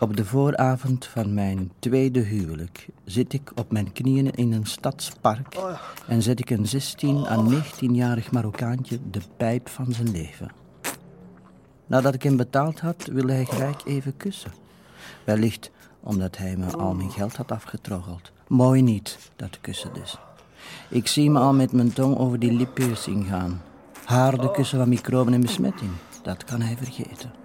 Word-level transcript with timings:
Op 0.00 0.16
de 0.16 0.24
vooravond 0.24 1.06
van 1.06 1.34
mijn 1.34 1.72
tweede 1.78 2.20
huwelijk 2.20 2.88
zit 3.04 3.32
ik 3.32 3.52
op 3.54 3.72
mijn 3.72 3.92
knieën 3.92 4.30
in 4.30 4.52
een 4.52 4.66
stadspark 4.66 5.56
en 6.06 6.22
zet 6.22 6.40
ik 6.40 6.50
een 6.50 6.68
16 6.68 7.26
à 7.26 7.44
19-jarig 7.50 8.30
Marokkaantje 8.30 8.98
de 9.10 9.20
pijp 9.36 9.68
van 9.68 9.92
zijn 9.92 10.10
leven. 10.10 10.50
Nadat 11.86 12.14
ik 12.14 12.22
hem 12.22 12.36
betaald 12.36 12.80
had, 12.80 13.04
wilde 13.12 13.32
hij 13.32 13.44
gelijk 13.44 13.82
even 13.84 14.16
kussen. 14.16 14.52
Wellicht 15.24 15.70
omdat 16.00 16.36
hij 16.36 16.56
me 16.56 16.76
al 16.76 16.94
mijn 16.94 17.10
geld 17.10 17.36
had 17.36 17.52
afgetroggeld. 17.52 18.32
Mooi 18.48 18.82
niet, 18.82 19.18
dat 19.36 19.60
kussen 19.60 19.92
dus. 19.92 20.18
Ik 20.88 21.06
zie 21.06 21.30
me 21.30 21.38
al 21.38 21.54
met 21.54 21.72
mijn 21.72 21.92
tong 21.92 22.18
over 22.18 22.38
die 22.38 22.52
lippiercing 22.52 23.26
gaan. 23.26 23.62
Harde 24.04 24.50
kussen 24.50 24.78
van 24.78 24.88
microben 24.88 25.32
en 25.32 25.40
besmetting, 25.40 25.90
dat 26.22 26.44
kan 26.44 26.60
hij 26.60 26.76
vergeten. 26.76 27.43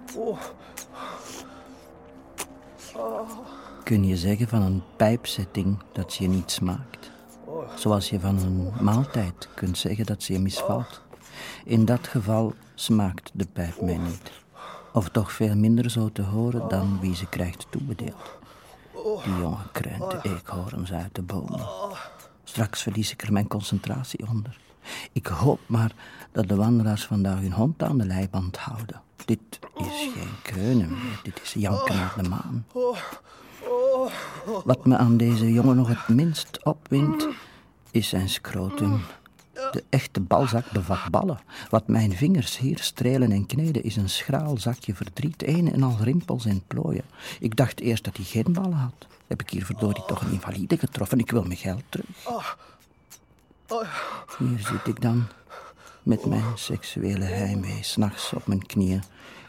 Kun 3.84 4.04
je 4.04 4.16
zeggen 4.16 4.48
van 4.48 4.62
een 4.62 4.82
pijpzetting 4.96 5.82
dat 5.92 6.12
ze 6.12 6.22
je 6.22 6.28
niet 6.28 6.50
smaakt? 6.50 7.10
Zoals 7.74 8.10
je 8.10 8.20
van 8.20 8.38
een 8.38 8.72
maaltijd 8.80 9.48
kunt 9.54 9.78
zeggen 9.78 10.06
dat 10.06 10.22
ze 10.22 10.32
je 10.32 10.38
misvalt. 10.38 11.00
In 11.64 11.84
dat 11.84 12.06
geval 12.06 12.54
smaakt 12.74 13.30
de 13.34 13.46
pijp 13.52 13.80
mij 13.80 13.96
niet. 13.96 14.30
Of 14.92 15.08
toch 15.08 15.32
veel 15.32 15.56
minder 15.56 15.90
zo 15.90 16.12
te 16.12 16.22
horen 16.22 16.68
dan 16.68 17.00
wie 17.00 17.16
ze 17.16 17.26
krijgt 17.26 17.66
toebedeeld. 17.70 18.38
Die 19.24 19.36
jongen 19.38 19.70
kreunt 19.72 20.10
de 20.10 20.18
eekhoorns 20.22 20.92
uit 20.92 21.14
de 21.14 21.22
bomen. 21.22 21.66
Straks 22.44 22.82
verlies 22.82 23.12
ik 23.12 23.22
er 23.22 23.32
mijn 23.32 23.48
concentratie 23.48 24.28
onder. 24.28 24.60
Ik 25.12 25.26
hoop 25.26 25.60
maar 25.66 25.92
dat 26.32 26.48
de 26.48 26.56
wandelaars 26.56 27.04
vandaag 27.04 27.40
hun 27.40 27.52
hond 27.52 27.82
aan 27.82 27.98
de 27.98 28.06
leiband 28.06 28.56
houden. 28.56 29.02
Dit 29.30 29.58
is 29.76 30.10
geen 30.14 30.30
kreunen 30.42 30.88
meer, 30.88 31.20
dit 31.22 31.40
is 31.42 31.52
janken 31.52 31.96
naar 31.96 32.14
de 32.16 32.28
maan. 32.28 32.66
Wat 34.64 34.86
me 34.86 34.96
aan 34.96 35.16
deze 35.16 35.52
jongen 35.52 35.76
nog 35.76 35.88
het 35.88 36.08
minst 36.08 36.64
opwindt, 36.64 37.28
is 37.90 38.08
zijn 38.08 38.28
scrotum. 38.28 39.00
De 39.52 39.84
echte 39.88 40.20
balzak 40.20 40.70
bevat 40.72 41.10
ballen. 41.10 41.40
Wat 41.68 41.88
mijn 41.88 42.12
vingers 42.12 42.58
hier 42.58 42.78
strelen 42.78 43.32
en 43.32 43.46
kneden 43.46 43.82
is 43.82 43.96
een 43.96 44.08
schraal 44.08 44.56
zakje 44.58 44.94
verdriet, 44.94 45.46
een 45.46 45.72
en 45.72 45.82
al 45.82 45.96
rimpels 46.00 46.44
en 46.44 46.62
plooien. 46.66 47.04
Ik 47.40 47.56
dacht 47.56 47.80
eerst 47.80 48.04
dat 48.04 48.16
hij 48.16 48.26
geen 48.26 48.52
ballen 48.52 48.72
had. 48.72 49.06
Heb 49.26 49.40
ik 49.42 49.50
hier 49.50 49.64
verdorie 49.64 50.04
toch 50.06 50.20
een 50.20 50.32
invalide 50.32 50.78
getroffen? 50.78 51.18
Ik 51.18 51.30
wil 51.30 51.42
mijn 51.42 51.56
geld 51.56 51.82
terug. 51.88 52.56
Hier 54.38 54.58
zit 54.58 54.86
ik 54.86 55.00
dan, 55.00 55.26
met 56.02 56.26
mijn 56.26 56.44
seksuele 56.54 57.24
heimwee, 57.24 57.78
s'nachts 57.82 58.32
op 58.32 58.46
mijn 58.46 58.66
knieën, 58.66 59.02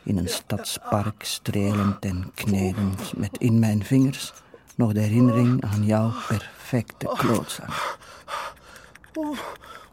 in 0.03 0.17
een 0.17 0.29
stadspark, 0.29 1.23
strelend 1.23 2.05
en 2.05 2.31
knedend, 2.33 3.17
met 3.17 3.37
in 3.37 3.59
mijn 3.59 3.83
vingers 3.83 4.33
nog 4.75 4.93
de 4.93 4.99
herinnering 4.99 5.63
aan 5.63 5.85
jouw 5.85 6.11
perfecte 6.27 7.13
klootzak. 7.17 7.97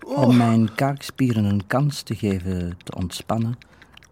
Om 0.04 0.36
mijn 0.36 0.74
kaakspieren 0.74 1.44
een 1.44 1.66
kans 1.66 2.02
te 2.02 2.14
geven 2.14 2.78
te 2.84 2.94
ontspannen, 2.94 3.58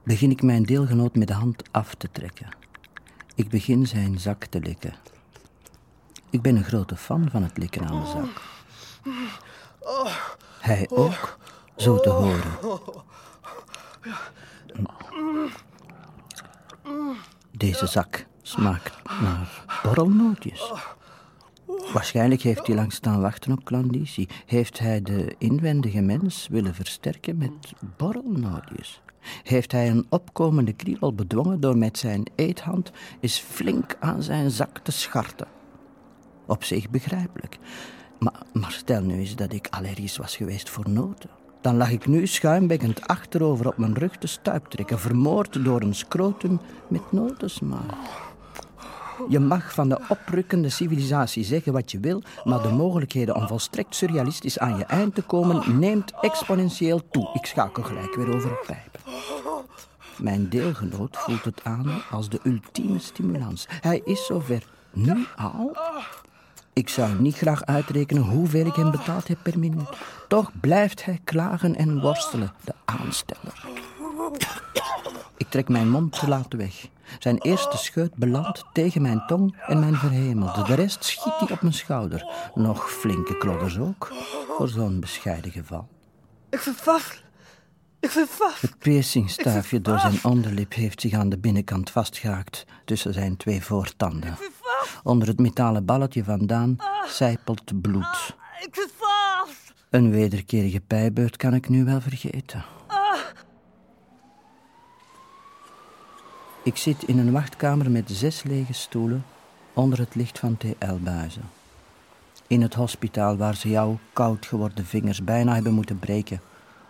begin 0.02 0.30
ik 0.30 0.42
mijn 0.42 0.62
deelgenoot 0.62 1.14
met 1.14 1.28
de 1.28 1.34
hand 1.34 1.62
af 1.70 1.94
te 1.94 2.08
trekken. 2.12 2.48
Ik 3.34 3.48
begin 3.48 3.86
zijn 3.86 4.18
zak 4.18 4.44
te 4.44 4.60
likken. 4.60 4.94
Ik 6.30 6.42
ben 6.42 6.56
een 6.56 6.64
grote 6.64 6.96
fan 6.96 7.28
van 7.30 7.42
het 7.42 7.58
likken 7.58 7.88
aan 7.88 8.00
de 8.00 8.06
zak. 8.06 8.42
Hij 10.60 10.86
ook, 10.90 11.38
zo 11.76 12.00
te 12.00 12.08
horen. 12.08 12.58
Deze 17.50 17.86
zak 17.86 18.26
smaakt 18.42 19.10
naar 19.20 19.64
borrelnootjes. 19.82 20.72
Waarschijnlijk 21.92 22.42
heeft 22.42 22.66
hij 22.66 22.76
lang 22.76 22.92
staan 22.92 23.20
wachten 23.20 23.52
op 23.52 23.64
klanditie. 23.64 24.28
Heeft 24.46 24.78
hij 24.78 25.02
de 25.02 25.34
inwendige 25.38 26.00
mens 26.00 26.48
willen 26.50 26.74
versterken 26.74 27.38
met 27.38 27.72
borrelnootjes? 27.96 29.00
Heeft 29.42 29.72
hij 29.72 29.90
een 29.90 30.06
opkomende 30.08 30.72
kriebel 30.72 31.14
bedwongen 31.14 31.60
door 31.60 31.76
met 31.76 31.98
zijn 31.98 32.22
eethand 32.34 32.90
eens 33.20 33.38
flink 33.38 33.96
aan 34.00 34.22
zijn 34.22 34.50
zak 34.50 34.78
te 34.78 34.92
scharten? 34.92 35.48
Op 36.46 36.64
zich 36.64 36.90
begrijpelijk. 36.90 37.58
Maar, 38.18 38.42
maar 38.52 38.72
stel 38.72 39.02
nu 39.02 39.14
eens 39.14 39.36
dat 39.36 39.52
ik 39.52 39.68
allergisch 39.70 40.16
was 40.16 40.36
geweest 40.36 40.70
voor 40.70 40.90
noten. 40.90 41.30
Dan 41.60 41.76
lag 41.76 41.90
ik 41.90 42.06
nu 42.06 42.26
schuimbekkend 42.26 43.06
achterover 43.06 43.66
op 43.66 43.76
mijn 43.76 43.94
rug 43.94 44.16
te 44.16 44.26
stuiptrekken, 44.26 44.98
vermoord 44.98 45.64
door 45.64 45.80
een 45.80 45.94
scrotum 45.94 46.60
met 46.88 47.12
notensmaak. 47.12 47.92
Je 49.28 49.38
mag 49.38 49.72
van 49.72 49.88
de 49.88 49.98
oprukkende 50.08 50.68
civilisatie 50.68 51.44
zeggen 51.44 51.72
wat 51.72 51.90
je 51.90 52.00
wil, 52.00 52.22
maar 52.44 52.62
de 52.62 52.68
mogelijkheden 52.68 53.36
om 53.36 53.46
volstrekt 53.46 53.94
surrealistisch 53.94 54.58
aan 54.58 54.76
je 54.78 54.84
eind 54.84 55.14
te 55.14 55.22
komen 55.22 55.78
neemt 55.78 56.12
exponentieel 56.20 57.08
toe. 57.10 57.30
Ik 57.34 57.46
schakel 57.46 57.82
gelijk 57.82 58.14
weer 58.14 58.34
over 58.34 58.58
pijpen. 58.66 59.00
Mijn 60.16 60.48
deelgenoot 60.48 61.16
voelt 61.16 61.44
het 61.44 61.60
aan 61.64 62.02
als 62.10 62.28
de 62.28 62.40
ultieme 62.44 62.98
stimulans. 62.98 63.66
Hij 63.68 64.00
is 64.04 64.26
zover. 64.26 64.62
Nu 64.92 65.26
al? 65.36 65.76
Ik 66.76 66.88
zou 66.88 67.20
niet 67.20 67.36
graag 67.36 67.64
uitrekenen 67.64 68.22
hoeveel 68.22 68.66
ik 68.66 68.74
hem 68.74 68.90
betaald 68.90 69.28
heb 69.28 69.38
per 69.42 69.58
minuut. 69.58 69.88
Toch 70.28 70.50
blijft 70.60 71.04
hij 71.04 71.20
klagen 71.24 71.76
en 71.76 72.00
worstelen, 72.00 72.52
de 72.64 72.72
aansteller. 72.84 73.64
Ik 75.36 75.48
trek 75.48 75.68
mijn 75.68 75.90
mond 75.90 76.18
te 76.18 76.28
laat 76.28 76.52
weg. 76.52 76.88
Zijn 77.18 77.38
eerste 77.38 77.76
scheut 77.76 78.14
belandt 78.14 78.64
tegen 78.72 79.02
mijn 79.02 79.22
tong 79.26 79.56
en 79.66 79.78
mijn 79.78 79.94
verhemelde. 79.94 80.62
De 80.62 80.74
rest 80.74 81.04
schiet 81.04 81.32
hij 81.38 81.50
op 81.50 81.60
mijn 81.60 81.74
schouder. 81.74 82.50
Nog 82.54 82.90
flinke 82.90 83.38
klodders 83.38 83.78
ook, 83.78 84.12
voor 84.56 84.68
zo'n 84.68 85.00
bescheiden 85.00 85.50
geval. 85.50 85.88
Ik 86.50 86.58
vast. 86.58 87.24
Ik 88.00 88.10
vast. 88.10 88.60
Het 88.60 88.78
piercingstaafje 88.78 89.80
door 89.80 89.98
zijn 89.98 90.18
onderlip 90.22 90.74
heeft 90.74 91.00
zich 91.00 91.12
aan 91.12 91.28
de 91.28 91.38
binnenkant 91.38 91.90
vastgehaakt 91.90 92.64
tussen 92.84 93.12
zijn 93.12 93.36
twee 93.36 93.62
voortanden. 93.62 94.36
Onder 95.02 95.28
het 95.28 95.38
metalen 95.38 95.84
balletje 95.84 96.24
vandaan 96.24 96.76
sijpelt 97.06 97.80
bloed. 97.80 98.36
Ik 98.60 98.74
zit 98.74 98.92
vast. 98.96 99.72
Een 99.90 100.10
wederkerige 100.10 100.80
pijbeurt 100.80 101.36
kan 101.36 101.54
ik 101.54 101.68
nu 101.68 101.84
wel 101.84 102.00
vergeten. 102.00 102.64
Ik 106.62 106.76
zit 106.76 107.02
in 107.02 107.18
een 107.18 107.32
wachtkamer 107.32 107.90
met 107.90 108.10
zes 108.10 108.42
lege 108.42 108.72
stoelen 108.72 109.24
onder 109.72 109.98
het 109.98 110.14
licht 110.14 110.38
van 110.38 110.56
TL-buizen. 110.56 111.50
In 112.46 112.62
het 112.62 112.74
hospitaal 112.74 113.36
waar 113.36 113.54
ze 113.54 113.68
jouw 113.68 113.98
koud 114.12 114.46
geworden 114.46 114.86
vingers 114.86 115.24
bijna 115.24 115.54
hebben 115.54 115.72
moeten 115.72 115.98
breken 115.98 116.40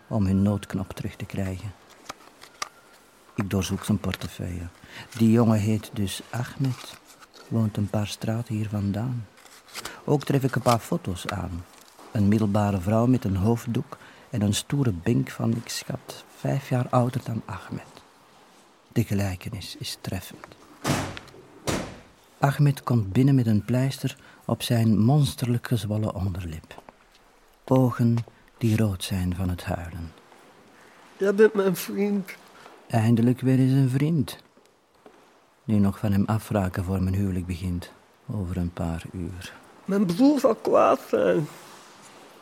om 0.09 0.27
hun 0.27 0.43
noodknop 0.43 0.93
terug 0.93 1.17
te 1.17 1.25
krijgen. 1.25 1.73
Ik 3.35 3.51
doorzoek 3.51 3.85
zijn 3.85 3.99
portefeuille. 3.99 4.67
Die 5.19 5.31
jongen 5.31 5.59
heet 5.59 5.91
dus 5.93 6.21
Ahmed, 6.31 6.99
woont 7.49 7.77
een 7.77 7.91
paar 7.91 8.07
straten 8.07 8.55
hier 8.55 8.69
vandaan. 8.69 9.27
Ook 10.05 10.25
tref 10.25 10.43
ik 10.43 10.55
een 10.55 10.63
paar 10.63 10.79
foto's 10.79 11.27
aan. 11.27 11.65
Een 12.13 12.29
middelbare 12.29 12.81
vrouw 12.81 13.07
met 13.07 13.25
een 13.25 13.37
hoofddoek 13.37 13.99
en 14.31 14.43
een 14.43 14.55
stoere 14.55 14.93
bink 14.93 15.31
van, 15.31 15.51
ik 15.51 15.69
schat, 15.69 16.25
vijf 16.37 16.69
jaar 16.69 16.87
ouder 16.91 17.21
dan 17.25 17.43
Ahmed. 17.45 18.03
De 18.93 19.05
gelijkenis 19.05 19.77
is 19.79 19.99
treffend. 20.01 20.57
Ahmed 22.39 22.83
komt 22.83 23.13
binnen 23.13 23.35
met 23.35 23.47
een 23.47 23.65
pleister 23.65 24.17
op 24.45 24.63
zijn 24.63 24.99
monsterlijk 24.99 25.67
gezwollen 25.67 26.15
onderlip. 26.15 26.83
Ogen 27.65 28.17
die 28.59 28.77
rood 28.77 29.05
zijn 29.05 29.35
van 29.35 29.49
het 29.49 29.65
huilen. 29.65 30.13
Jij 31.17 31.35
bent 31.35 31.55
mijn 31.55 31.77
vriend. 31.77 32.31
Eindelijk 32.89 33.41
weer 33.41 33.59
eens 33.59 33.73
een 33.73 33.89
vriend. 33.89 34.39
Nu 35.67 35.79
nog 35.79 35.99
van 35.99 36.13
hem 36.13 36.25
afraken 36.27 36.85
voor 36.85 37.03
mijn 37.03 37.15
huwelijk 37.15 37.47
begint. 37.47 37.93
Over 38.33 38.57
een 38.57 38.73
paar 38.73 39.03
uur. 39.13 39.53
Mijn 39.85 40.07
broer 40.07 40.41
zal 40.41 40.55
kwaad 40.55 41.01
zijn. 41.09 41.49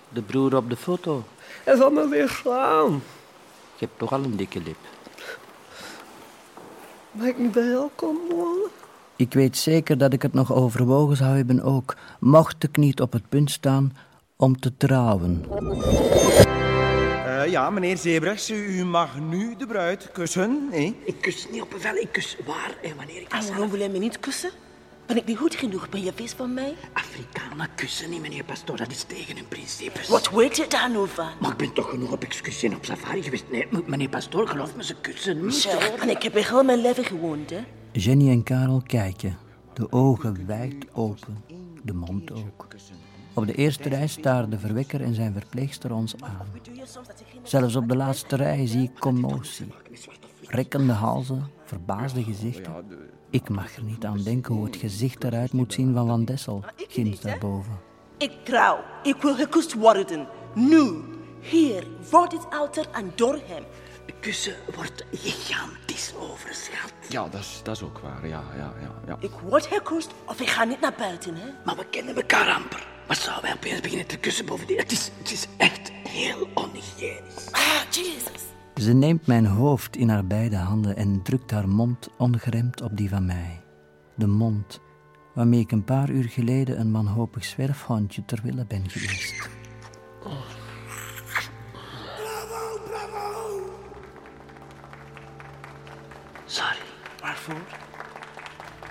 De 0.08 0.22
broer 0.22 0.56
op 0.56 0.70
de 0.70 0.76
foto. 0.76 1.24
Hij 1.64 1.76
zal 1.76 1.90
me 1.90 2.08
weer 2.08 2.28
slaan. 2.28 2.90
Je 3.76 3.86
hebt 3.86 3.98
toch 3.98 4.12
al 4.12 4.24
een 4.24 4.36
dikke 4.36 4.62
lip. 4.62 4.76
Mag 7.10 7.26
ik 7.26 7.38
niet 7.38 7.52
bij 7.52 7.66
jou 7.66 7.88
komen 7.94 8.36
wonen? 8.36 8.70
Ik 9.16 9.32
weet 9.32 9.56
zeker 9.56 9.98
dat 9.98 10.12
ik 10.12 10.22
het 10.22 10.32
nog 10.32 10.52
overwogen 10.52 11.16
zou 11.16 11.36
hebben 11.36 11.62
ook, 11.62 11.96
mocht 12.20 12.62
ik 12.64 12.76
niet 12.76 13.00
op 13.00 13.12
het 13.12 13.28
punt 13.28 13.50
staan 13.50 13.96
om 14.36 14.60
te 14.60 14.76
trouwen. 14.76 15.44
Eh, 17.44 17.50
ja, 17.50 17.70
meneer 17.70 17.96
Zebrechts, 17.96 18.50
u, 18.50 18.84
mag 18.84 19.20
nu 19.20 19.56
de 19.56 19.66
bruid 19.66 20.12
kussen. 20.12 20.68
hè? 20.70 20.94
Ik 21.04 21.20
kus 21.20 21.48
niet 21.50 21.62
op 21.62 21.70
bevel, 21.70 21.96
ik 21.96 22.08
kus 22.12 22.36
waar 22.46 22.74
en 22.82 22.96
wanneer 22.96 23.20
ik 23.20 23.30
dat 23.30 23.42
En 23.44 23.48
waarom 23.48 23.70
wil 23.70 23.80
hij 23.80 23.88
me 23.88 23.98
niet 23.98 24.20
kussen? 24.20 24.50
Ben 25.06 25.16
ik 25.16 25.26
niet 25.26 25.36
goed 25.36 25.54
genoeg? 25.54 25.88
Ben 25.88 26.02
je 26.02 26.12
vis 26.14 26.32
van 26.32 26.54
mij? 26.54 26.74
Afrikanen 26.92 27.68
kussen 27.74 28.10
niet, 28.10 28.20
meneer 28.20 28.44
Pastoor. 28.44 28.76
Dat 28.76 28.90
is 28.90 29.02
tegen 29.02 29.36
hun 29.36 29.48
principes. 29.48 30.08
Wat 30.08 30.30
weet 30.30 30.56
je 30.56 30.66
daar 30.68 30.90
nou 30.90 31.08
van? 31.08 31.28
Maar 31.40 31.50
ik 31.50 31.56
ben 31.56 31.72
toch 31.72 31.90
genoeg 31.90 32.12
op 32.12 32.22
excursie 32.22 32.68
en 32.70 32.76
op 32.76 32.84
safari 32.84 33.22
geweest. 33.22 33.44
Nee, 33.50 33.68
meneer 33.86 34.08
Pastoor, 34.08 34.48
geloof 34.48 34.76
me, 34.76 34.84
ze 34.84 34.94
kussen 35.00 35.44
niet. 35.44 35.54
Zo, 35.54 35.78
en 36.00 36.08
ik 36.08 36.22
heb 36.22 36.34
hier 36.34 36.48
heel 36.48 36.64
mijn 36.64 36.80
leven 36.80 37.04
gewoond, 37.04 37.50
hè? 37.50 37.60
Jenny 37.92 38.30
en 38.30 38.42
Karel 38.42 38.82
kijken, 38.86 39.38
de 39.74 39.92
ogen 39.92 40.46
wijd 40.46 40.74
open, 40.92 41.44
de 41.82 41.94
mond 41.94 42.32
ook. 42.32 42.66
Op 43.36 43.46
de 43.46 43.54
eerste 43.54 43.88
rij 43.88 44.06
staren 44.06 44.50
de 44.50 44.58
verwekker 44.58 45.02
en 45.02 45.14
zijn 45.14 45.32
verpleegster 45.32 45.92
ons 45.94 46.14
aan. 46.20 46.46
Zelfs 47.44 47.76
op 47.76 47.88
de 47.88 47.96
laatste 47.96 48.36
rij 48.36 48.66
zie 48.66 48.82
ik 48.82 48.98
commotie. 48.98 49.72
Rekkende 50.42 50.92
halzen, 50.92 51.50
verbaasde 51.64 52.22
gezichten. 52.22 52.72
Ik 53.30 53.48
mag 53.48 53.76
er 53.76 53.82
niet 53.82 54.04
aan 54.04 54.22
denken 54.22 54.54
hoe 54.54 54.64
het 54.64 54.76
gezicht 54.76 55.24
eruit 55.24 55.52
moet 55.52 55.72
zien 55.72 55.94
van 55.94 56.06
Van 56.06 56.24
Dessel, 56.24 56.64
ginds 56.76 57.20
daarboven. 57.20 57.78
Ik 58.18 58.32
trouw. 58.44 58.78
Ik 59.02 59.22
wil 59.22 59.34
gekust 59.34 59.74
worden. 59.74 60.26
Nu. 60.54 61.02
Hier, 61.40 61.86
voor 62.00 62.28
dit 62.28 62.46
altaar 62.50 62.86
en 62.92 63.12
door 63.14 63.40
hem. 63.46 63.64
Kussen 64.24 64.54
wordt 64.74 65.04
gigantisch 65.12 66.12
overschat. 66.18 66.92
Ja, 67.08 67.28
dat 67.28 67.40
is, 67.40 67.60
dat 67.62 67.76
is 67.76 67.82
ook 67.82 67.98
waar. 67.98 68.26
Ja, 68.26 68.42
ja, 68.56 68.74
ja, 68.80 68.94
ja. 69.06 69.16
Ik 69.20 69.30
word 69.30 69.66
gekust 69.66 70.10
of 70.26 70.40
ik 70.40 70.48
ga 70.48 70.64
niet 70.64 70.80
naar 70.80 70.94
buiten, 70.98 71.34
hè? 71.34 71.48
Maar 71.64 71.76
we 71.76 71.86
kennen 71.90 72.16
elkaar 72.16 72.54
amper. 72.54 72.86
Wat 73.06 73.16
zou 73.16 73.38
wij 73.42 73.52
opeens 73.52 73.80
beginnen 73.80 74.06
te 74.06 74.16
kussen 74.16 74.46
bovendien? 74.46 74.76
Het 74.76 74.92
is, 74.92 75.10
het 75.18 75.30
is 75.30 75.46
echt 75.56 75.92
heel 76.14 76.48
onhygiënisch. 76.54 77.52
Ah, 77.52 77.90
Jesus. 77.90 78.42
Ze 78.74 78.92
neemt 78.92 79.26
mijn 79.26 79.46
hoofd 79.46 79.96
in 79.96 80.08
haar 80.08 80.26
beide 80.26 80.56
handen 80.56 80.96
en 80.96 81.22
drukt 81.22 81.50
haar 81.50 81.68
mond 81.68 82.08
ongeremd 82.18 82.82
op 82.82 82.96
die 82.96 83.08
van 83.08 83.26
mij. 83.26 83.62
De 84.16 84.26
mond 84.26 84.80
waarmee 85.34 85.60
ik 85.60 85.70
een 85.72 85.84
paar 85.84 86.10
uur 86.10 86.24
geleden 86.28 86.80
een 86.80 86.90
manhopig 86.90 87.44
zwerfhondje 87.44 88.24
ter 88.24 88.40
wille 88.42 88.64
ben 88.66 88.88
geweest. 88.90 89.48
Sorry 96.46 96.76
Waarvoor? 97.20 97.62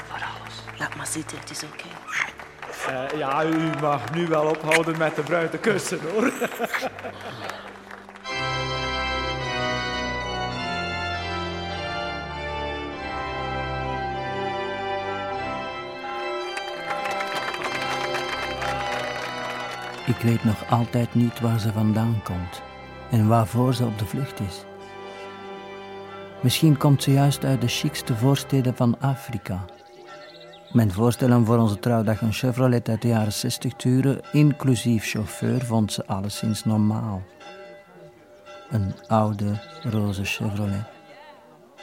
voor 0.08 0.24
alles. 0.24 0.80
Laat 0.80 0.96
maar 0.96 1.08
zitten, 1.08 1.40
het 1.40 1.50
is 1.50 1.64
oké. 1.64 1.88
Eh, 2.88 3.18
ja, 3.18 3.46
u 3.46 3.70
mag 3.82 4.14
nu 4.14 4.28
wel 4.28 4.46
ophouden 4.46 4.98
met 4.98 5.16
de 5.16 5.22
bruid 5.22 5.52
te 5.52 5.58
kussen, 5.58 6.00
hoor. 6.02 6.32
Ik 20.06 20.18
weet 20.18 20.44
nog 20.44 20.70
altijd 20.70 21.14
niet 21.16 21.40
waar 21.40 21.60
ze 21.60 21.72
vandaan 21.72 22.22
komt 22.24 22.62
en 23.12 23.28
waarvoor 23.28 23.74
ze 23.74 23.86
op 23.86 24.00
de 24.00 24.06
vlucht 24.06 24.40
is. 24.40 24.64
Misschien 26.42 26.78
komt 26.78 27.04
ze 27.04 27.12
juist 27.12 27.46
uit 27.46 27.62
de 27.62 27.68
chicste 27.68 28.16
voorsteden 28.16 28.76
van 28.76 29.00
Afrika. 29.00 29.66
Mijn 30.74 30.92
voorstellen 30.92 31.46
voor 31.46 31.58
onze 31.58 31.80
trouwdag 31.80 32.22
een 32.22 32.34
Chevrolet 32.34 32.90
uit 32.90 33.02
de 33.02 33.08
jaren 33.08 33.34
60 33.34 33.74
te 33.74 33.88
huren, 33.88 34.22
inclusief 34.32 35.06
chauffeur, 35.06 35.66
vond 35.66 35.92
ze 35.92 36.06
alleszins 36.06 36.66
normaal. 36.66 37.22
Een 38.70 38.94
oude, 39.08 39.60
roze 39.84 40.24
Chevrolet. 40.24 40.86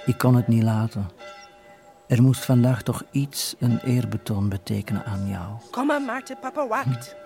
Ik 0.07 0.19
kon 0.19 0.35
het 0.35 0.49
niet 0.49 0.63
laten. 0.63 1.11
Er 2.07 2.23
moest 2.23 2.45
vandaag 2.45 2.83
toch 2.83 3.03
iets 3.11 3.55
een 3.59 3.79
eerbetoon 3.79 4.49
betekenen 4.49 5.05
aan 5.05 5.29
jou. 5.29 5.47
Kom 5.71 5.87
maar, 5.87 6.03
Maarten, 6.03 6.39
papa 6.41 6.67
wacht. 6.67 7.17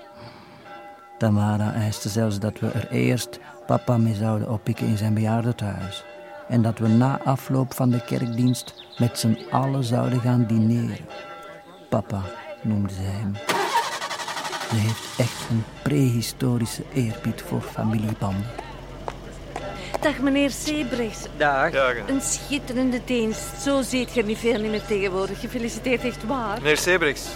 Tamara 1.19 1.73
eiste 1.73 2.09
zelfs 2.09 2.39
dat 2.39 2.59
we 2.59 2.71
er 2.71 2.91
eerst 2.91 3.41
papa 3.67 3.97
mee 3.97 4.15
zouden 4.15 4.51
oppikken 4.51 4.87
in 4.87 4.97
zijn 4.97 5.15
bejaardentehuis. 5.15 6.05
En 6.49 6.63
dat 6.63 6.79
we 6.79 6.89
na 6.89 7.21
afloop 7.25 7.75
van 7.75 7.91
de 7.91 8.05
kerkdienst 8.05 8.85
met 8.99 9.19
z'n 9.19 9.39
allen 9.51 9.85
zouden 9.85 10.21
gaan 10.21 10.47
dineren. 10.47 11.07
Papa 11.95 12.23
noemde 12.63 12.93
ze 12.93 13.01
hem. 13.01 13.37
Ze 14.69 14.75
heeft 14.77 15.19
echt 15.19 15.51
een 15.51 15.65
prehistorische 15.83 16.83
eerbied 16.95 17.43
voor 17.49 17.61
familiebanden. 17.61 18.47
Dag 20.01 20.19
meneer 20.19 20.51
Sebrechts. 20.51 21.27
Dag. 21.37 21.73
Een 22.07 22.21
schitterende 22.21 23.01
dienst. 23.05 23.63
Zo 23.63 23.83
ziet 23.83 24.15
je 24.15 24.25
niet 24.25 24.39
veel 24.39 24.61
meer 24.61 24.85
tegenwoordig. 24.87 25.41
Gefeliciteerd, 25.41 26.05
echt 26.05 26.27
waar. 26.27 26.59
Meneer 26.59 26.77
Sebrechts, 26.77 27.29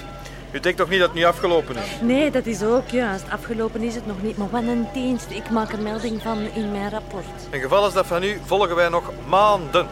u 0.53 0.61
denkt 0.61 0.79
toch 0.79 0.89
niet 0.89 0.99
dat 0.99 1.09
het 1.09 1.19
nu 1.19 1.25
afgelopen 1.25 1.77
is? 1.77 2.01
Nee, 2.01 2.31
dat 2.31 2.47
is 2.47 2.63
ook 2.63 2.89
juist. 2.89 3.25
Afgelopen 3.31 3.83
is 3.83 3.95
het 3.95 4.07
nog 4.07 4.23
niet, 4.23 4.37
maar 4.37 4.51
wat 4.51 4.63
een 4.63 4.87
dienst. 4.93 5.31
Ik 5.31 5.51
maak 5.51 5.73
er 5.73 5.83
melding 5.83 6.23
van 6.23 6.39
in 6.39 6.73
mijn 6.73 6.91
rapport. 6.91 7.49
In 7.51 7.61
geval 7.61 7.83
als 7.83 7.95
dat 7.95 8.07
van 8.07 8.23
u 8.23 8.41
volgen 8.45 8.77
wij 8.77 8.89
nog 8.89 9.13
maanden. 9.27 9.87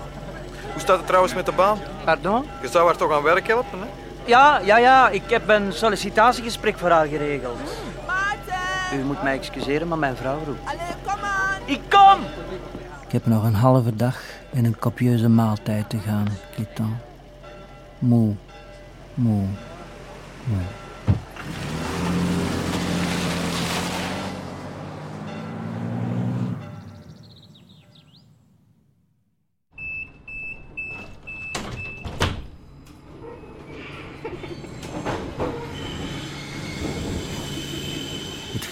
Hoe 0.73 0.81
staat 0.81 0.97
het 0.97 1.07
trouwens 1.07 1.35
met 1.35 1.47
de 1.47 1.53
baan? 1.53 1.79
Pardon? 2.05 2.45
Je 2.63 2.69
zou 2.69 2.87
haar 2.87 2.97
toch 2.97 3.13
aan 3.13 3.23
werk 3.23 3.47
helpen, 3.47 3.81
hè? 3.81 3.87
Ja, 4.27 4.61
ja, 4.65 4.79
ja. 4.79 5.09
Ik 5.09 5.31
heb 5.31 5.49
een 5.49 5.73
sollicitatiegesprek 5.73 6.79
voor 6.79 6.91
haar 6.91 7.07
geregeld. 7.07 7.59
U 8.95 9.05
moet 9.05 9.23
mij 9.23 9.35
excuseren, 9.35 9.89
maar 9.89 9.99
mijn 9.99 10.17
vrouw 10.17 10.39
roept. 10.47 10.69
Allee, 10.69 10.95
kom 11.05 11.25
aan. 11.25 11.61
Ik 11.65 11.81
kom! 11.89 12.21
Ik 13.07 13.13
heb 13.13 13.27
nog 13.27 13.45
een 13.45 13.55
halve 13.55 13.97
dag 13.97 14.23
en 14.53 14.65
een 14.65 14.79
copieuze 14.79 15.29
maaltijd 15.29 15.91
te 15.91 15.99
gaan, 15.99 16.27
Kitan. 16.55 16.97
Moe, 17.99 18.35
moe, 19.15 19.45
moe. 20.45 20.86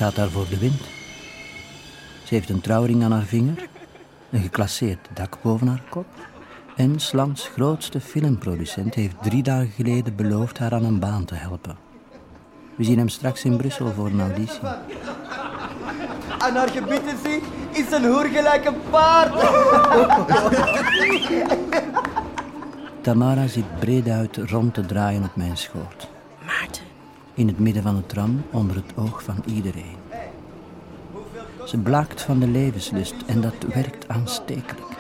Gaat 0.05 0.17
daar 0.17 0.31
voor 0.31 0.49
de 0.49 0.59
wind. 0.59 0.81
Ze 2.25 2.35
heeft 2.35 2.49
een 2.49 2.61
trouwring 2.61 3.05
aan 3.05 3.13
haar 3.13 3.23
vinger, 3.23 3.69
een 4.31 4.43
geclasseerd 4.43 5.09
dak 5.15 5.39
boven 5.43 5.67
haar 5.67 5.83
kop 5.89 6.07
en 6.77 7.01
Slangs 7.01 7.49
grootste 7.49 8.01
filmproducent 8.01 8.95
heeft 8.95 9.23
drie 9.23 9.43
dagen 9.43 9.71
geleden 9.71 10.17
beloofd 10.17 10.59
haar 10.59 10.73
aan 10.73 10.85
een 10.85 10.99
baan 10.99 11.25
te 11.25 11.35
helpen. 11.35 11.77
We 12.75 12.85
zien 12.85 12.99
hem 12.99 13.09
straks 13.09 13.45
in 13.45 13.57
Brussel 13.57 13.93
voor 13.93 14.07
een 14.07 14.21
auditie. 14.21 14.67
En 16.47 16.55
haar 16.55 16.69
gebieden 16.69 17.19
zie, 17.25 17.43
is 17.71 17.93
een 17.93 18.05
hoer 18.05 18.25
gelijk 18.25 18.65
een 18.65 18.81
paard. 18.91 19.33
Tamara 23.03 23.47
zit 23.47 23.79
breed 23.79 24.09
uit 24.09 24.37
rond 24.37 24.75
te 24.75 24.87
draaien 24.87 25.23
op 25.23 25.37
mijn 25.37 25.57
schoot. 25.57 26.14
In 27.35 27.47
het 27.47 27.59
midden 27.59 27.83
van 27.83 27.97
de 27.97 28.07
tram, 28.07 28.43
onder 28.51 28.77
het 28.77 28.93
oog 28.97 29.23
van 29.23 29.37
iedereen. 29.47 29.97
Ze 31.65 31.79
blaakt 31.79 32.23
van 32.23 32.39
de 32.39 32.47
levenslust 32.47 33.15
en 33.27 33.41
dat 33.41 33.55
werkt 33.75 34.09
aanstekelijk. 34.09 34.91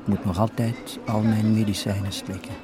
Ik 0.00 0.06
moet 0.06 0.24
nog 0.24 0.38
altijd 0.38 0.98
al 1.06 1.20
mijn 1.20 1.54
medicijnen 1.54 2.12
slikken. 2.12 2.54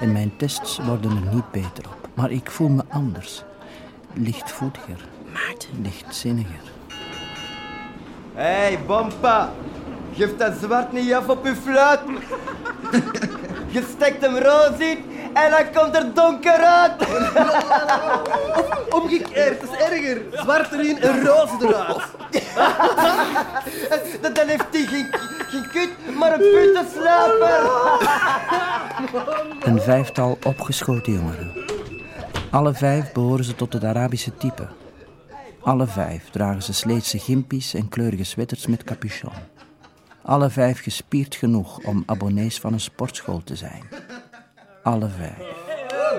En 0.00 0.12
mijn 0.12 0.32
tests 0.36 0.78
worden 0.78 1.10
er 1.10 1.34
niet 1.34 1.50
beter 1.50 1.84
op. 1.86 2.08
Maar 2.14 2.30
ik 2.30 2.50
voel 2.50 2.68
me 2.68 2.82
anders. 2.88 3.42
Lichtvoetiger, 4.12 5.08
Maarten. 5.32 5.68
lichtzinniger. 5.82 6.72
Hé, 8.34 8.42
hey, 8.42 8.78
Bompa. 8.86 9.52
Geef 10.14 10.36
dat 10.36 10.52
zwart 10.60 10.92
niet 10.92 11.12
af 11.12 11.28
op 11.28 11.44
uw 11.44 11.54
fluit. 11.54 12.00
Je 13.74 13.84
steekt 13.96 14.20
hem 14.20 14.36
rood 14.36 14.80
in 14.80 14.98
en 15.42 15.50
dan 15.50 15.82
komt 15.82 15.96
er 15.96 16.14
donker 16.14 16.58
uit. 16.58 16.92
Omgekeerd, 18.98 19.60
het 19.60 19.70
is 19.70 19.78
erger. 19.78 20.22
Zwart 20.32 20.72
erin 20.72 21.02
en 21.02 21.24
roze 21.24 21.56
eruit. 21.60 22.02
Dan 24.20 24.32
dan 24.32 24.48
heeft 24.48 24.66
hij 24.72 24.86
geen, 24.86 25.06
geen 25.48 25.68
kut, 25.70 26.16
maar 26.18 26.32
een 26.32 26.38
puttenslaper. 26.38 27.70
Een 29.60 29.80
vijftal 29.80 30.38
opgeschoten 30.42 31.12
jongeren. 31.12 31.52
Alle 32.50 32.74
vijf 32.74 33.12
behoren 33.12 33.44
ze 33.44 33.54
tot 33.54 33.72
het 33.72 33.84
Arabische 33.84 34.36
type. 34.36 34.68
Alle 35.60 35.86
vijf 35.86 36.30
dragen 36.30 36.62
ze 36.62 36.72
sleetse 36.72 37.18
gimpies 37.18 37.74
en 37.74 37.88
kleurige 37.88 38.24
sweaters 38.24 38.66
met 38.66 38.84
capuchon. 38.84 39.32
Alle 40.22 40.50
vijf 40.50 40.82
gespierd 40.82 41.34
genoeg 41.34 41.78
om 41.78 42.02
abonnees 42.06 42.60
van 42.60 42.72
een 42.72 42.80
sportschool 42.80 43.42
te 43.44 43.56
zijn. 43.56 43.82
Alle 44.86 45.08
vijf. 45.18 45.54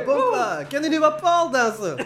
Bompa, 0.05 0.59
je 0.69 0.79
nu 0.79 0.99
wat 0.99 1.21
paaldansen? 1.21 2.05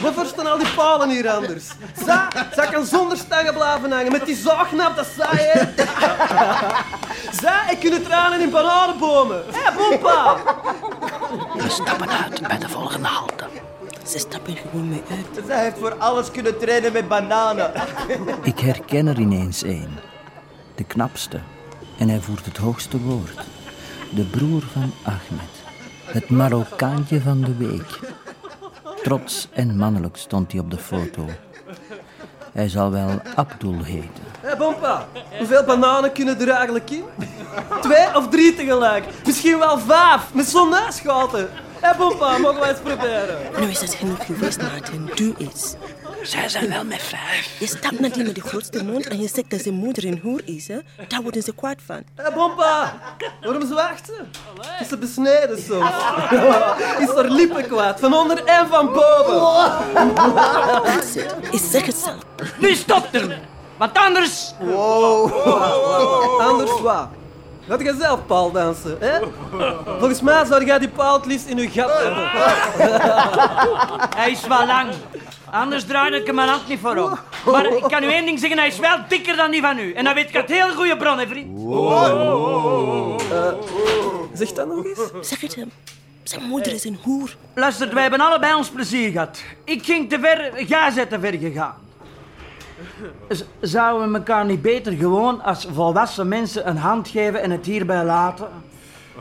Waarvoor 0.00 0.26
staan 0.26 0.46
al 0.46 0.58
die 0.58 0.74
palen 0.74 1.10
hier 1.10 1.30
anders? 1.30 1.64
Za, 2.06 2.28
za 2.54 2.66
kan 2.66 2.84
zonder 2.84 3.16
stangen 3.16 3.54
blijven 3.54 3.92
hangen 3.92 4.12
met 4.12 4.26
die 4.26 4.36
zaagnap, 4.36 4.96
dat 4.96 5.06
saai 5.18 5.38
hè? 5.38 5.84
Za, 7.42 7.70
ik 7.70 7.78
kunnen 7.80 8.02
tranen 8.02 8.40
in 8.40 8.50
bananenbomen. 8.50 9.42
Hé, 9.52 9.72
Bompa! 9.76 10.36
We 11.54 11.68
stappen 11.68 12.08
uit 12.08 12.48
bij 12.48 12.58
de 12.58 12.68
volgende 12.68 13.08
halte. 13.08 13.44
Ze 14.06 14.18
stappen 14.18 14.56
gewoon 14.56 14.88
mee 14.88 15.02
uit. 15.10 15.44
Zij 15.46 15.62
heeft 15.62 15.78
voor 15.78 15.94
alles 15.94 16.30
kunnen 16.30 16.58
trainen 16.58 16.92
met 16.92 17.08
bananen. 17.08 17.72
Ik 18.42 18.58
herken 18.58 19.06
er 19.06 19.18
ineens 19.18 19.62
één. 19.62 19.98
De 20.74 20.84
knapste. 20.84 21.40
En 21.98 22.08
hij 22.08 22.20
voert 22.20 22.44
het 22.44 22.56
hoogste 22.56 23.00
woord. 23.00 23.40
De 24.10 24.22
broer 24.22 24.62
van 24.72 24.92
Ahmed. 25.02 25.61
Het 26.12 26.30
Marokkaantje 26.30 27.20
van 27.20 27.40
de 27.40 27.56
week. 27.56 27.98
Trots 29.02 29.48
en 29.52 29.76
mannelijk 29.76 30.16
stond 30.16 30.52
hij 30.52 30.60
op 30.60 30.70
de 30.70 30.78
foto. 30.78 31.26
Hij 32.52 32.68
zal 32.68 32.90
wel 32.90 33.20
Abdul 33.34 33.82
heten. 33.82 34.24
Hé, 34.40 34.56
Bompa, 34.56 35.06
hoeveel 35.38 35.64
bananen 35.64 36.12
kunnen 36.12 36.40
er 36.40 36.48
eigenlijk 36.48 36.90
in? 36.90 37.04
Twee 37.80 38.16
of 38.16 38.28
drie 38.28 38.54
tegelijk? 38.54 39.04
Misschien 39.26 39.58
wel 39.58 39.78
vijf, 39.78 40.34
met 40.34 40.46
zo'n 40.46 40.68
naschoten. 40.68 41.48
Hé, 41.80 41.96
Bompa, 41.96 42.38
mogen 42.38 42.60
wij 42.60 42.68
eens 42.68 42.80
proberen? 42.80 43.38
Nu 43.60 43.66
is 43.66 43.80
het 43.80 43.94
genoeg 43.94 44.26
geweest, 44.26 44.62
Martin. 44.62 45.10
Doe 45.14 45.34
iets. 45.38 45.74
Zij 46.22 46.48
zijn 46.48 46.68
wel 46.68 46.84
met 46.84 47.02
vijf. 47.02 47.56
Je 47.58 47.66
stapt 47.66 48.00
naar 48.00 48.12
die 48.12 48.24
met 48.24 48.34
de 48.34 48.40
grootste 48.40 48.84
mond 48.84 49.08
en 49.08 49.20
je 49.20 49.28
zegt 49.28 49.50
dat 49.50 49.60
zijn 49.60 49.74
moeder 49.74 50.04
een 50.04 50.20
hoer 50.22 50.40
is. 50.44 50.68
Hè? 50.68 50.78
Daar 51.08 51.22
worden 51.22 51.42
ze 51.42 51.54
kwaad 51.54 51.76
van. 51.86 52.02
Hé, 52.14 52.32
Bompa, 52.32 52.94
waarom 53.42 53.66
zwacht 53.66 54.06
ze? 54.06 54.22
Is 54.80 54.88
ze 54.88 54.98
besneden 54.98 55.58
soms? 55.62 55.90
Is 56.98 57.08
er 57.08 57.30
lippen 57.30 57.66
kwaad, 57.68 58.00
van 58.00 58.14
onder 58.14 58.44
en 58.44 58.68
van 58.68 58.92
boven? 58.92 59.70
That's 60.84 61.14
it. 61.14 61.34
Ik 61.50 61.60
zeg 61.70 61.86
het 61.86 61.96
zelf. 61.96 62.18
Nu 62.58 62.74
stopt 62.74 63.14
er! 63.14 63.38
Want 63.76 63.98
anders... 63.98 64.54
Anders 66.38 66.80
wat? 66.80 67.08
Gaat 67.68 67.80
je 67.80 67.96
zelf 68.00 68.26
paal 68.26 68.50
dansen, 68.50 68.96
hè? 69.00 69.18
Volgens 69.98 70.20
mij 70.20 70.44
zou 70.44 70.64
jij 70.64 70.78
die 70.78 70.88
paal 70.88 71.16
het 71.16 71.26
liefst 71.26 71.46
in 71.46 71.56
je 71.56 71.70
gat 71.70 71.92
hebben. 71.92 72.30
Hij 74.16 74.30
is 74.30 74.46
wel 74.46 74.66
lang. 74.66 74.90
Anders 75.52 75.84
draai 75.84 76.14
ik 76.14 76.26
hem 76.26 76.34
mijn 76.34 76.48
hand 76.48 76.68
niet 76.68 76.78
voor 76.80 76.96
op. 76.96 77.22
Maar 77.46 77.66
ik 77.66 77.82
kan 77.82 78.02
u 78.02 78.06
één 78.12 78.24
ding 78.24 78.38
zeggen, 78.38 78.58
hij 78.58 78.68
is 78.68 78.78
wel 78.78 78.96
dikker 79.08 79.36
dan 79.36 79.50
die 79.50 79.60
van 79.60 79.78
u. 79.78 79.92
En 79.92 80.04
dan 80.04 80.14
weet 80.14 80.28
ik 80.28 80.36
uit 80.36 80.50
heel 80.50 80.70
goede 80.74 80.96
bron, 80.96 81.18
hè, 81.18 81.26
vriend. 81.26 81.58
Zeg 84.32 84.52
dat 84.52 84.66
nog 84.66 84.84
eens. 84.84 85.28
Zeg 85.28 85.40
het 85.40 85.54
hem. 85.54 85.70
Zijn 86.22 86.42
moeder 86.42 86.72
is 86.72 86.84
een 86.84 86.98
hoer. 87.02 87.36
Luister, 87.54 87.92
wij 87.94 88.02
hebben 88.02 88.20
allebei 88.20 88.54
ons 88.54 88.68
plezier 88.68 89.10
gehad. 89.10 89.42
Ik 89.64 89.84
ging 89.84 90.08
te 90.10 90.18
ver, 90.20 90.62
jij 90.64 90.92
bent 90.94 91.10
te 91.10 91.20
ver 91.20 91.32
gegaan. 91.38 91.74
Z- 93.28 93.42
zouden 93.60 94.10
we 94.12 94.18
elkaar 94.18 94.44
niet 94.44 94.62
beter 94.62 94.92
gewoon 94.92 95.42
als 95.42 95.66
volwassen 95.74 96.28
mensen 96.28 96.68
een 96.68 96.76
hand 96.76 97.08
geven 97.08 97.42
en 97.42 97.50
het 97.50 97.66
hierbij 97.66 98.04
laten? 98.04 98.48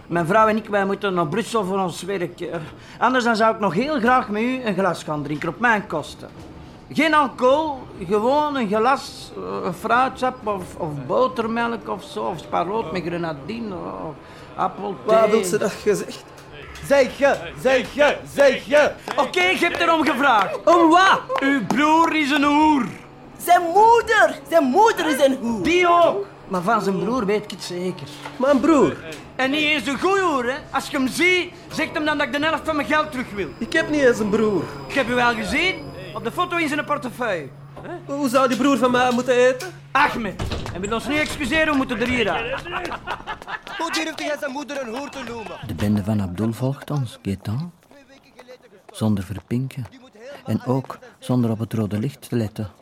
Mijn 0.07 0.25
vrouw 0.25 0.48
en 0.48 0.57
ik, 0.57 0.67
wij 0.67 0.86
moeten 0.86 1.13
naar 1.13 1.27
Brussel 1.27 1.63
voor 1.63 1.79
ons 1.79 2.01
werk. 2.03 2.50
Anders 2.98 3.24
dan 3.24 3.36
zou 3.36 3.53
ik 3.53 3.60
nog 3.60 3.74
heel 3.74 4.00
graag 4.00 4.29
met 4.29 4.41
u 4.41 4.63
een 4.63 4.74
glas 4.74 5.03
gaan 5.03 5.24
drinken, 5.24 5.50
op 5.50 5.60
mijn 5.60 5.88
kosten. 5.88 6.29
Geen 6.93 7.13
alcohol, 7.13 7.79
gewoon 8.07 8.55
een 8.55 8.67
glas 8.67 9.31
eh, 9.36 9.74
fruitsap 9.79 10.48
of, 10.48 10.75
of 10.77 10.89
botermelk 11.07 11.89
of 11.89 12.03
zo, 12.03 12.24
of 12.24 12.39
spaarrood 12.39 12.91
met 12.91 13.03
grenadine 13.03 13.75
of 13.75 14.15
appelthee. 14.55 15.19
Wat 15.19 15.29
wil 15.29 15.43
ze 15.43 15.57
dat 15.57 15.71
gezegd? 15.71 16.24
Zeg 16.86 17.17
je, 17.17 17.36
zeg 17.60 17.93
je, 17.93 18.17
zeg 18.33 18.65
je. 18.65 18.91
Oké, 19.15 19.39
ik 19.39 19.60
heb 19.60 19.79
erom 19.79 20.05
gevraagd. 20.05 20.57
Om 20.65 20.89
wat? 20.89 21.21
Uw 21.39 21.65
broer 21.65 22.15
is 22.15 22.31
een 22.31 22.43
hoer. 22.43 22.86
Zijn 23.38 23.62
moeder! 23.62 24.39
Zijn 24.50 24.63
moeder 24.63 25.07
is 25.07 25.25
een 25.25 25.38
hoer. 25.41 25.63
Die 25.63 25.88
ook. 25.88 26.25
Maar 26.51 26.62
van 26.62 26.81
zijn 26.81 27.00
broer 27.00 27.25
weet 27.25 27.43
ik 27.43 27.51
het 27.51 27.63
zeker. 27.63 28.08
Mijn 28.38 28.60
broer. 28.60 28.96
En 29.36 29.51
niet 29.51 29.63
eens 29.63 29.88
een 29.88 30.00
goeie 30.00 30.24
hoer, 30.24 30.46
hè. 30.46 30.58
Als 30.72 30.89
je 30.89 30.98
hem 30.98 31.08
ziet, 31.08 31.53
zegt 31.74 31.93
hem 31.93 32.05
dan 32.05 32.17
dat 32.17 32.27
ik 32.27 32.34
de 32.34 32.46
helft 32.46 32.65
van 32.65 32.75
mijn 32.75 32.88
geld 32.88 33.12
terug 33.12 33.31
wil. 33.36 33.48
Ik 33.58 33.74
heb 33.74 33.89
niet 33.89 34.01
eens 34.01 34.20
een 34.20 34.29
broer. 34.29 34.63
Ik 34.88 34.93
heb 34.93 35.10
u 35.10 35.13
wel 35.13 35.34
gezien. 35.34 35.75
Op 36.13 36.24
de 36.24 36.31
foto 36.31 36.58
in 36.58 36.67
zijn 36.67 36.86
portefeuille. 36.86 37.50
Hoe 38.05 38.29
zou 38.29 38.48
die 38.48 38.58
broer 38.58 38.77
van 38.77 38.91
mij 38.91 39.12
moeten 39.12 39.36
eten? 39.36 39.67
Ahmed. 39.91 40.43
En 40.74 40.81
wil 40.81 40.93
ons 40.93 41.08
niet 41.08 41.20
excuseren, 41.20 41.72
we 41.72 41.77
moeten 41.77 42.00
er 42.00 42.08
hier 42.08 42.29
uit. 42.29 42.62
Hoe 43.77 43.91
durft 43.91 44.20
jij 44.20 44.36
zijn 44.39 44.51
moeder 44.51 44.81
een 44.81 44.96
hoer 44.96 45.10
te 45.10 45.24
noemen? 45.27 45.58
De 45.67 45.74
bende 45.74 46.03
van 46.03 46.22
Abdul 46.22 46.53
volgt 46.53 46.91
ons, 46.91 47.20
Gaetan. 47.22 47.72
Zonder 48.91 49.24
verpinken. 49.24 49.86
En 50.46 50.65
ook 50.65 50.98
zonder 51.20 51.51
op 51.51 51.60
het 51.60 51.74
rode 51.74 52.00
licht 52.00 52.29
te 52.29 52.36
letten. 52.36 52.80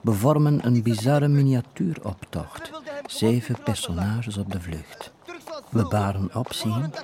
We 0.00 0.12
vormen 0.12 0.66
een 0.66 0.82
bizarre 0.82 1.28
miniatuuroptocht. 1.28 2.70
Zeven 3.06 3.56
personages 3.64 4.36
op 4.36 4.52
de 4.52 4.60
vlucht. 4.60 5.10
We 5.68 5.88
baren 5.88 6.30
opzien. 6.34 6.94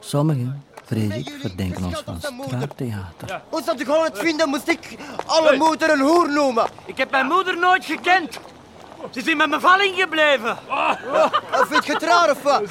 Sommigen, 0.00 0.64
vrees 0.84 1.14
ik, 1.14 1.36
verdenken 1.40 1.84
ons 1.84 2.02
van 2.04 2.20
straattheater. 2.20 3.42
Als 3.50 3.64
dat 3.64 3.82
gewoon 3.82 4.04
het 4.04 4.18
vinden, 4.18 4.48
moest 4.48 4.68
ik 4.68 4.96
alle 5.26 5.56
moeder 5.56 5.90
een 5.90 6.00
hoer 6.00 6.32
noemen. 6.32 6.66
Ik 6.84 6.96
heb 6.96 7.10
mijn 7.10 7.26
moeder 7.26 7.58
nooit 7.58 7.84
gekend. 7.84 8.38
Ze 9.10 9.20
is 9.20 9.26
in 9.26 9.36
mijn 9.36 9.50
bevalling 9.50 9.94
gebleven. 9.94 10.56
Of 11.52 11.66
vind 11.68 11.86
je 11.86 11.92
het 11.92 12.02
raar 12.02 12.30
of 12.30 12.42
wat? 12.42 12.62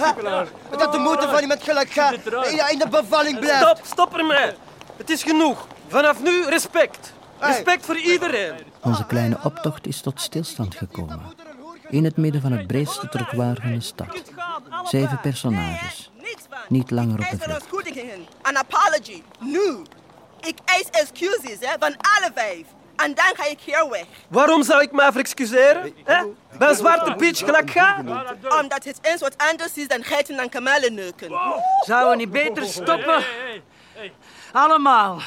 Dat 0.78 0.92
de 0.92 0.98
moeder 0.98 1.30
van 1.30 1.42
iemand 1.42 1.64
gelijk 1.64 1.90
gaat 1.90 2.14
in, 2.14 2.72
in 2.72 2.80
de 2.80 2.88
bevalling 2.90 3.40
blijft. 3.40 3.64
Stop, 3.64 3.80
stop 3.84 4.18
ermee. 4.18 4.52
Het 4.98 5.10
is 5.10 5.24
genoeg. 5.24 5.68
Vanaf 5.88 6.22
nu 6.24 6.46
respect. 6.46 7.14
Respect 7.40 7.86
voor 7.86 7.98
iedereen. 7.98 8.54
Onze 8.82 9.06
kleine 9.06 9.38
optocht 9.44 9.88
is 9.88 10.02
tot 10.02 10.22
stilstand 10.22 10.76
gekomen. 10.76 11.22
In 11.90 12.04
het 12.04 12.18
midden 12.18 12.42
van 12.42 12.52
het 12.52 12.68
breedste 12.68 13.10
trottoir 13.10 13.58
van 13.62 13.72
de 13.74 13.82
stad. 13.82 14.22
Zeven 14.84 15.20
personages. 15.20 16.12
Niet 16.68 16.92
langer 16.92 17.20
op 17.20 17.30
de 17.30 17.38
vlucht. 17.38 17.66
Een 18.42 18.58
apology. 18.58 19.24
Nu. 19.40 19.82
Ik 20.42 20.58
eis 20.66 20.90
excuses 20.90 21.58
hè, 21.60 21.76
van 21.80 21.96
alle 21.98 22.32
vijf. 22.36 22.66
En 22.96 23.14
dan 23.14 23.32
ga 23.36 23.46
ik 23.46 23.60
hier 23.60 23.88
weg. 23.90 24.06
Waarom 24.28 24.64
zou 24.64 24.82
ik 24.82 24.92
mij 24.92 25.12
verexcuseren? 25.12 25.94
Hè? 26.04 26.24
Bij 26.58 26.74
Zwarte 26.74 27.14
Piet 27.16 27.38
gelijk 27.38 27.72
ga? 27.72 28.04
Omdat 28.62 28.84
het 28.84 29.00
eens 29.02 29.22
wat 29.22 29.38
anders 29.38 29.74
is 29.74 29.88
dan 29.88 30.04
geiten 30.04 30.40
en 30.40 30.50
kamelen 30.50 30.94
neuken. 30.94 31.32
Zouden 31.86 32.10
we 32.10 32.16
niet 32.16 32.32
beter 32.32 32.66
stoppen? 32.66 33.24
Allemaal. 34.52 35.22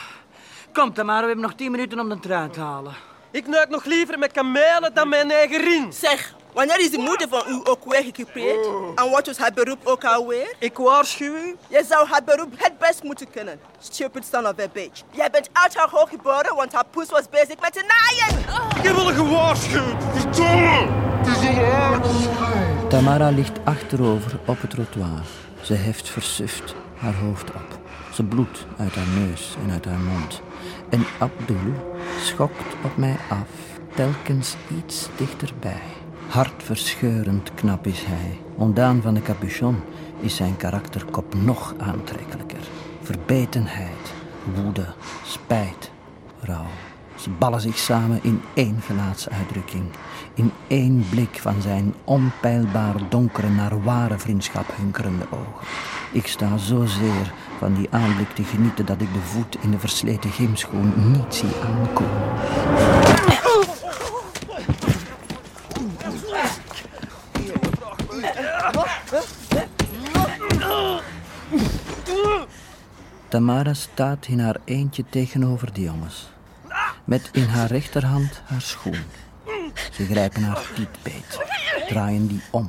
Komt 0.72 0.96
dan 0.96 1.06
maar, 1.06 1.20
we 1.20 1.26
hebben 1.26 1.44
nog 1.44 1.54
tien 1.54 1.70
minuten 1.70 2.00
om 2.00 2.08
de 2.08 2.18
trein 2.18 2.50
te 2.50 2.60
halen. 2.60 2.94
Ik 3.30 3.46
neuk 3.46 3.68
nog 3.68 3.84
liever 3.84 4.18
met 4.18 4.32
kamelen 4.32 4.94
dan 4.94 5.08
mijn 5.08 5.30
eigen 5.30 5.60
rin. 5.60 5.92
Zeg, 5.92 6.34
wanneer 6.52 6.80
is 6.80 6.90
de 6.90 6.98
moeder 6.98 7.28
van 7.28 7.42
u 7.48 7.60
ook 7.64 7.84
weer 7.92 8.02
gecupeerd? 8.02 8.66
En 8.94 9.10
wat 9.10 9.28
is 9.28 9.36
haar 9.36 9.52
beroep 9.52 9.86
ook 9.86 10.04
alweer? 10.04 10.54
Ik 10.58 10.76
waarschuw 10.76 11.34
u. 11.34 11.56
Je 11.68 11.84
zou 11.88 12.08
haar 12.08 12.24
beroep 12.24 12.52
het 12.56 12.78
best 12.78 13.02
moeten 13.02 13.30
kennen. 13.30 13.60
Stupid 13.78 14.26
son 14.32 14.46
of 14.46 14.58
a 14.60 14.68
bitch. 14.72 15.02
Jij 15.10 15.30
bent 15.30 15.48
uit 15.52 15.76
haar 15.76 15.88
hoog 15.90 16.08
geboren, 16.08 16.54
want 16.56 16.72
haar 16.72 16.86
poes 16.90 17.10
was 17.10 17.28
bezig 17.30 17.60
met 17.60 17.72
te 17.72 17.84
naaien. 17.88 18.38
Ik 18.84 18.90
wil 18.90 19.24
gewaarschuwd. 19.24 20.02
Tamara 22.88 23.28
ligt 23.28 23.58
achterover 23.64 24.38
op 24.46 24.60
het 24.60 24.70
trottoir. 24.70 25.22
Ze 25.60 25.74
heft 25.74 26.08
versuft 26.08 26.74
haar 26.96 27.14
hoofd 27.14 27.50
op. 27.50 27.79
Ze 28.12 28.22
bloedt 28.22 28.66
uit 28.76 28.94
haar 28.94 29.08
neus 29.18 29.56
en 29.64 29.70
uit 29.70 29.84
haar 29.84 29.98
mond. 29.98 30.42
En 30.88 31.04
Abdul 31.18 31.98
schokt 32.20 32.74
op 32.84 32.96
mij 32.96 33.16
af, 33.28 33.78
telkens 33.94 34.56
iets 34.78 35.08
dichterbij. 35.16 35.82
Hartverscheurend 36.28 37.54
knap 37.54 37.86
is 37.86 38.04
hij. 38.04 38.38
Ondaan 38.56 39.02
van 39.02 39.14
de 39.14 39.22
capuchon 39.22 39.76
is 40.20 40.36
zijn 40.36 40.56
karakterkop 40.56 41.34
nog 41.34 41.74
aantrekkelijker. 41.78 42.60
Verbetenheid, 43.02 44.12
woede, 44.54 44.86
spijt, 45.24 45.90
rouw. 46.40 46.66
Ze 47.14 47.30
ballen 47.30 47.60
zich 47.60 47.78
samen 47.78 48.18
in 48.22 48.42
één 48.54 48.80
gelaatsuitdrukking. 48.80 49.84
In 50.34 50.52
één 50.66 51.04
blik 51.10 51.38
van 51.40 51.62
zijn 51.62 51.94
onpeilbaar 52.04 52.94
donkere 53.08 53.48
naar 53.48 53.82
ware 53.82 54.18
vriendschap 54.18 54.66
hunkerende 54.76 55.24
ogen. 55.30 55.66
Ik 56.12 56.26
sta 56.26 56.56
zozeer 56.56 57.32
van 57.60 57.74
die 57.74 57.88
aanblik 57.90 58.30
te 58.30 58.44
genieten 58.44 58.86
dat 58.86 59.00
ik 59.00 59.12
de 59.12 59.20
voet 59.20 59.56
in 59.60 59.70
de 59.70 59.78
versleten 59.78 60.30
gymschoen 60.30 60.92
niet 60.96 61.34
zie 61.34 61.50
aankomen. 61.64 62.18
Tamara 73.28 73.74
staat 73.74 74.26
in 74.26 74.40
haar 74.40 74.56
eentje 74.64 75.04
tegenover 75.10 75.72
de 75.72 75.80
jongens. 75.80 76.30
Met 77.04 77.28
in 77.32 77.44
haar 77.44 77.66
rechterhand 77.66 78.42
haar 78.44 78.60
schoen. 78.60 79.04
Ze 79.92 80.04
grijpen 80.04 80.42
haar 80.42 80.70
tietbeet, 80.74 81.38
draaien 81.88 82.26
die 82.26 82.42
om. 82.50 82.66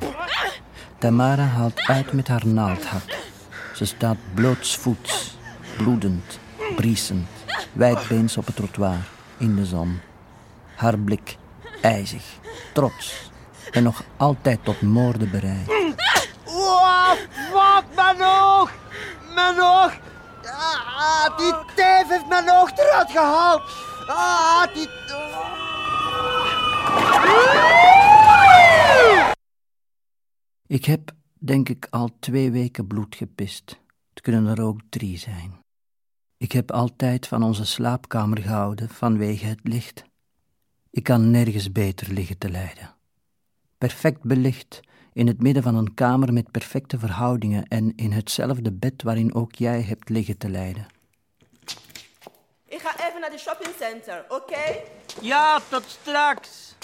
Tamara 0.98 1.44
haalt 1.44 1.80
uit 1.80 2.12
met 2.12 2.28
haar 2.28 2.46
naaldhak. 2.46 3.21
Ze 3.74 3.84
staat 3.84 4.16
blootsvoets, 4.34 5.36
bloedend, 5.76 6.38
briesend, 6.76 7.28
wijdbeens 7.72 8.36
op 8.36 8.46
het 8.46 8.56
trottoir, 8.56 9.08
in 9.36 9.56
de 9.56 9.64
zon. 9.64 10.00
Haar 10.76 10.98
blik 10.98 11.36
ijzig, 11.80 12.24
trots 12.72 13.30
en 13.70 13.82
nog 13.82 14.02
altijd 14.16 14.64
tot 14.64 14.80
moorden 14.80 15.30
bereid. 15.30 15.66
Wat, 16.44 17.18
wat, 17.52 17.84
mijn 17.94 18.22
oog! 18.22 18.70
Mijn 19.34 19.60
die 21.36 21.54
teef 21.74 22.08
heeft 22.08 22.28
mijn 22.28 22.50
oog 22.50 22.70
eruit 22.76 23.10
gehaald. 23.10 23.62
Ah, 24.06 24.74
die... 24.74 24.88
Ik 30.66 30.84
heb, 30.84 31.10
denk 31.44 31.68
ik, 31.68 31.86
al 31.90 32.10
twee 32.18 32.50
weken 32.50 32.86
bloed 32.86 33.14
gepist. 33.14 33.80
Het 34.14 34.22
kunnen 34.22 34.46
er 34.46 34.62
ook 34.62 34.80
drie 34.88 35.18
zijn. 35.18 35.60
Ik 36.36 36.52
heb 36.52 36.70
altijd 36.70 37.26
van 37.26 37.42
onze 37.42 37.64
slaapkamer 37.64 38.38
gehouden 38.38 38.88
vanwege 38.88 39.46
het 39.46 39.60
licht. 39.62 40.04
Ik 40.90 41.02
kan 41.02 41.30
nergens 41.30 41.72
beter 41.72 42.12
liggen 42.12 42.38
te 42.38 42.50
lijden. 42.50 42.94
Perfect 43.78 44.22
belicht, 44.22 44.80
in 45.12 45.26
het 45.26 45.42
midden 45.42 45.62
van 45.62 45.74
een 45.74 45.94
kamer 45.94 46.32
met 46.32 46.50
perfecte 46.50 46.98
verhoudingen 46.98 47.66
en 47.66 47.92
in 47.96 48.12
hetzelfde 48.12 48.72
bed 48.72 49.02
waarin 49.02 49.34
ook 49.34 49.54
jij 49.54 49.82
hebt 49.82 50.08
liggen 50.08 50.38
te 50.38 50.48
lijden. 50.48 50.86
Ik 52.66 52.80
ga 52.80 53.08
even 53.08 53.20
naar 53.20 53.30
de 53.30 53.38
shoppingcenter, 53.38 54.24
oké? 54.28 54.76
Ja, 55.20 55.60
tot 55.68 55.84
straks. 55.86 56.74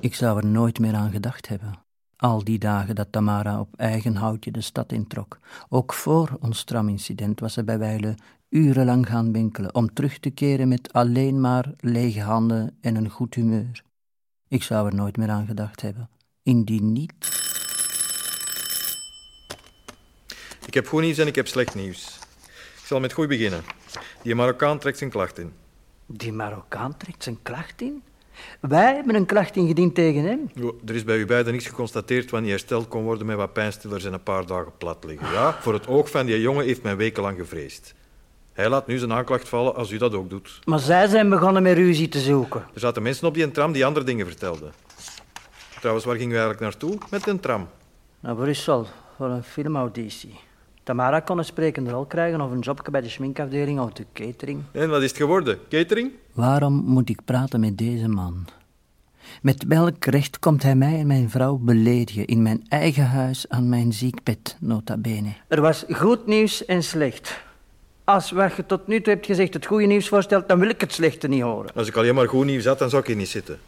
Ik 0.00 0.14
zou 0.14 0.38
er 0.38 0.46
nooit 0.46 0.78
meer 0.78 0.94
aan 0.94 1.10
gedacht 1.10 1.48
hebben. 1.48 1.83
Al 2.24 2.44
die 2.44 2.58
dagen 2.58 2.94
dat 2.94 3.12
Tamara 3.12 3.60
op 3.60 3.68
eigen 3.76 4.16
houtje 4.16 4.50
de 4.50 4.60
stad 4.60 4.92
introk. 4.92 5.38
Ook 5.68 5.92
voor 5.92 6.36
ons 6.40 6.64
tramincident 6.64 7.40
was 7.40 7.52
ze 7.52 7.64
bij 7.64 7.78
wijle 7.78 8.14
urenlang 8.48 9.06
gaan 9.06 9.32
winkelen 9.32 9.74
om 9.74 9.92
terug 9.92 10.18
te 10.18 10.30
keren 10.30 10.68
met 10.68 10.92
alleen 10.92 11.40
maar 11.40 11.72
lege 11.78 12.20
handen 12.20 12.76
en 12.80 12.96
een 12.96 13.10
goed 13.10 13.34
humeur. 13.34 13.82
Ik 14.48 14.62
zou 14.62 14.86
er 14.86 14.94
nooit 14.94 15.16
meer 15.16 15.28
aan 15.28 15.46
gedacht 15.46 15.80
hebben. 15.80 16.08
Indien 16.42 16.92
niet. 16.92 17.12
Ik 20.66 20.74
heb 20.74 20.86
goed 20.86 21.02
nieuws 21.02 21.18
en 21.18 21.26
ik 21.26 21.34
heb 21.34 21.46
slecht 21.46 21.74
nieuws. 21.74 22.18
Ik 22.80 22.86
zal 22.86 23.00
met 23.00 23.12
goed 23.12 23.28
beginnen. 23.28 23.62
Die 24.22 24.34
Marokkaan 24.34 24.78
trekt 24.78 24.98
zijn 24.98 25.10
klacht 25.10 25.38
in. 25.38 25.52
Die 26.06 26.32
Marokkaan 26.32 26.96
trekt 26.96 27.22
zijn 27.22 27.42
klacht 27.42 27.80
in? 27.80 28.02
Wij 28.60 28.94
hebben 28.94 29.14
een 29.14 29.26
klacht 29.26 29.56
ingediend 29.56 29.94
tegen 29.94 30.24
hem. 30.24 30.50
Jo, 30.54 30.78
er 30.86 30.94
is 30.94 31.04
bij 31.04 31.16
u 31.16 31.26
beiden 31.26 31.52
niets 31.52 31.66
geconstateerd 31.66 32.30
wanneer 32.30 32.50
hersteld 32.50 32.88
kon 32.88 33.02
worden 33.02 33.26
met 33.26 33.36
wat 33.36 33.52
pijnstillers 33.52 34.04
en 34.04 34.12
een 34.12 34.22
paar 34.22 34.46
dagen 34.46 34.72
plat 34.78 35.04
liggen. 35.04 35.32
Ja, 35.32 35.56
voor 35.60 35.72
het 35.72 35.86
oog 35.86 36.10
van 36.10 36.26
die 36.26 36.40
jongen 36.40 36.64
heeft 36.64 36.82
men 36.82 36.96
wekenlang 36.96 37.38
gevreesd. 37.38 37.94
Hij 38.52 38.68
laat 38.68 38.86
nu 38.86 38.98
zijn 38.98 39.12
aanklacht 39.12 39.48
vallen 39.48 39.74
als 39.74 39.90
u 39.90 39.96
dat 39.96 40.14
ook 40.14 40.30
doet. 40.30 40.60
Maar 40.64 40.78
zij 40.78 41.06
zijn 41.06 41.28
begonnen 41.28 41.62
met 41.62 41.76
ruzie 41.76 42.08
te 42.08 42.20
zoeken. 42.20 42.64
Er 42.74 42.80
zaten 42.80 43.02
mensen 43.02 43.26
op 43.26 43.34
die 43.34 43.42
een 43.42 43.52
tram 43.52 43.72
die 43.72 43.86
andere 43.86 44.06
dingen 44.06 44.26
vertelden. 44.26 44.72
Trouwens, 45.78 46.06
waar 46.06 46.16
ging 46.16 46.28
u 46.28 46.32
eigenlijk 46.32 46.60
naartoe 46.60 46.98
met 47.10 47.26
een 47.26 47.40
tram? 47.40 47.68
Naar 48.20 48.34
Brussel, 48.34 48.86
voor 49.16 49.26
een 49.26 49.42
filmauditie. 49.42 50.40
Tamara 50.84 51.20
kon 51.20 51.38
een 51.38 51.44
sprekende 51.44 51.90
rol 51.90 52.04
krijgen 52.04 52.40
of 52.40 52.50
een 52.50 52.58
jobje 52.58 52.90
bij 52.90 53.00
de 53.00 53.08
schminkafdeling 53.08 53.80
of 53.80 53.92
de 53.92 54.06
catering. 54.12 54.62
En 54.72 54.88
wat 54.88 55.02
is 55.02 55.08
het 55.08 55.16
geworden? 55.16 55.58
Catering? 55.68 56.12
Waarom 56.32 56.74
moet 56.74 57.08
ik 57.08 57.20
praten 57.24 57.60
met 57.60 57.78
deze 57.78 58.08
man? 58.08 58.46
Met 59.42 59.64
welk 59.68 60.04
recht 60.04 60.38
komt 60.38 60.62
hij 60.62 60.74
mij 60.74 60.98
en 60.98 61.06
mijn 61.06 61.30
vrouw 61.30 61.56
beledigen 61.56 62.24
in 62.24 62.42
mijn 62.42 62.64
eigen 62.68 63.06
huis 63.06 63.48
aan 63.48 63.68
mijn 63.68 63.92
ziekbed, 63.92 64.56
nota 64.60 64.96
bene? 64.96 65.32
Er 65.48 65.60
was 65.60 65.84
goed 65.90 66.26
nieuws 66.26 66.64
en 66.64 66.82
slecht. 66.82 67.42
Als 68.04 68.30
wat 68.30 68.54
je 68.56 68.66
tot 68.66 68.86
nu 68.86 69.00
toe 69.00 69.12
hebt 69.12 69.26
gezegd 69.26 69.54
het 69.54 69.66
goede 69.66 69.86
nieuws 69.86 70.08
voorstelt, 70.08 70.48
dan 70.48 70.58
wil 70.58 70.68
ik 70.68 70.80
het 70.80 70.92
slechte 70.92 71.28
niet 71.28 71.42
horen. 71.42 71.70
Als 71.74 71.88
ik 71.88 71.96
alleen 71.96 72.14
maar 72.14 72.28
goed 72.28 72.44
nieuws 72.44 72.64
had, 72.64 72.78
dan 72.78 72.90
zou 72.90 73.02
ik 73.02 73.08
hier 73.08 73.16
niet 73.16 73.28
zitten. 73.28 73.58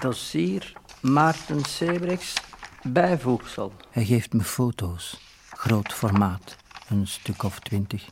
Dossier 0.00 0.72
Maarten 1.00 1.64
Sebrechts, 1.64 2.34
bijvoegsel. 2.92 3.72
Hij 3.90 4.04
geeft 4.04 4.32
me 4.32 4.42
foto's, 4.42 5.20
groot 5.50 5.92
formaat, 5.92 6.56
een 6.88 7.06
stuk 7.06 7.42
of 7.42 7.58
twintig. 7.58 8.08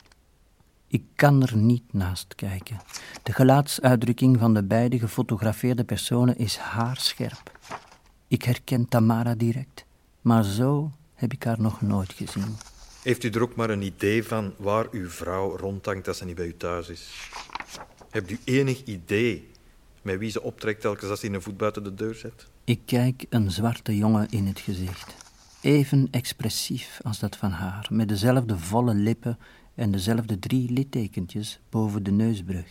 Ik 0.89 1.03
kan 1.15 1.43
er 1.43 1.57
niet 1.57 1.93
naast 1.93 2.35
kijken. 2.35 2.81
De 3.23 3.33
gelaatsuitdrukking 3.33 4.39
van 4.39 4.55
de 4.55 4.65
beide 4.65 4.99
gefotografeerde 4.99 5.85
personen 5.85 6.39
is 6.39 6.57
haarscherp. 6.57 7.59
Ik 8.29 8.43
herken 8.43 8.89
Tamara 8.89 9.35
direct, 9.35 9.85
maar 10.21 10.45
zo 10.45 10.91
heb 11.15 11.33
ik 11.33 11.43
haar 11.43 11.61
nog 11.61 11.81
nooit 11.81 12.13
gezien. 12.13 12.57
Heeft 13.03 13.25
u 13.25 13.31
er 13.31 13.43
ook 13.43 13.55
maar 13.55 13.71
een 13.71 13.83
idee 13.83 14.25
van 14.25 14.55
waar 14.57 14.87
uw 14.91 15.09
vrouw 15.09 15.57
rondhangt 15.57 16.09
als 16.09 16.19
ze 16.19 16.25
niet 16.25 16.37
bij 16.37 16.47
u 16.47 16.57
thuis 16.57 16.89
is? 16.89 17.31
Hebt 18.11 18.31
u 18.31 18.39
enig 18.45 18.85
idee 18.85 19.51
met 20.03 20.19
wie 20.19 20.31
ze 20.31 20.43
optrekt 20.43 20.81
telkens 20.81 21.11
als 21.11 21.23
hij 21.23 21.35
een 21.35 21.43
voet 21.43 21.57
buiten 21.57 21.85
de 21.85 21.95
deur 21.95 22.15
zet? 22.15 22.47
Ik 22.67 22.81
kijk 22.85 23.27
een 23.29 23.51
zwarte 23.51 23.97
jongen 23.97 24.29
in 24.31 24.47
het 24.47 24.61
gezicht. 24.61 25.15
Even 25.61 26.09
expressief 26.11 27.01
als 27.03 27.19
dat 27.19 27.37
van 27.37 27.51
haar, 27.51 27.89
met 27.91 28.09
dezelfde 28.09 28.59
volle 28.59 28.95
lippen 28.95 29.39
en 29.75 29.91
dezelfde 29.91 30.39
drie 30.39 30.73
littekentjes 30.73 31.61
boven 31.71 32.03
de 32.03 32.11
neusbrug. 32.11 32.67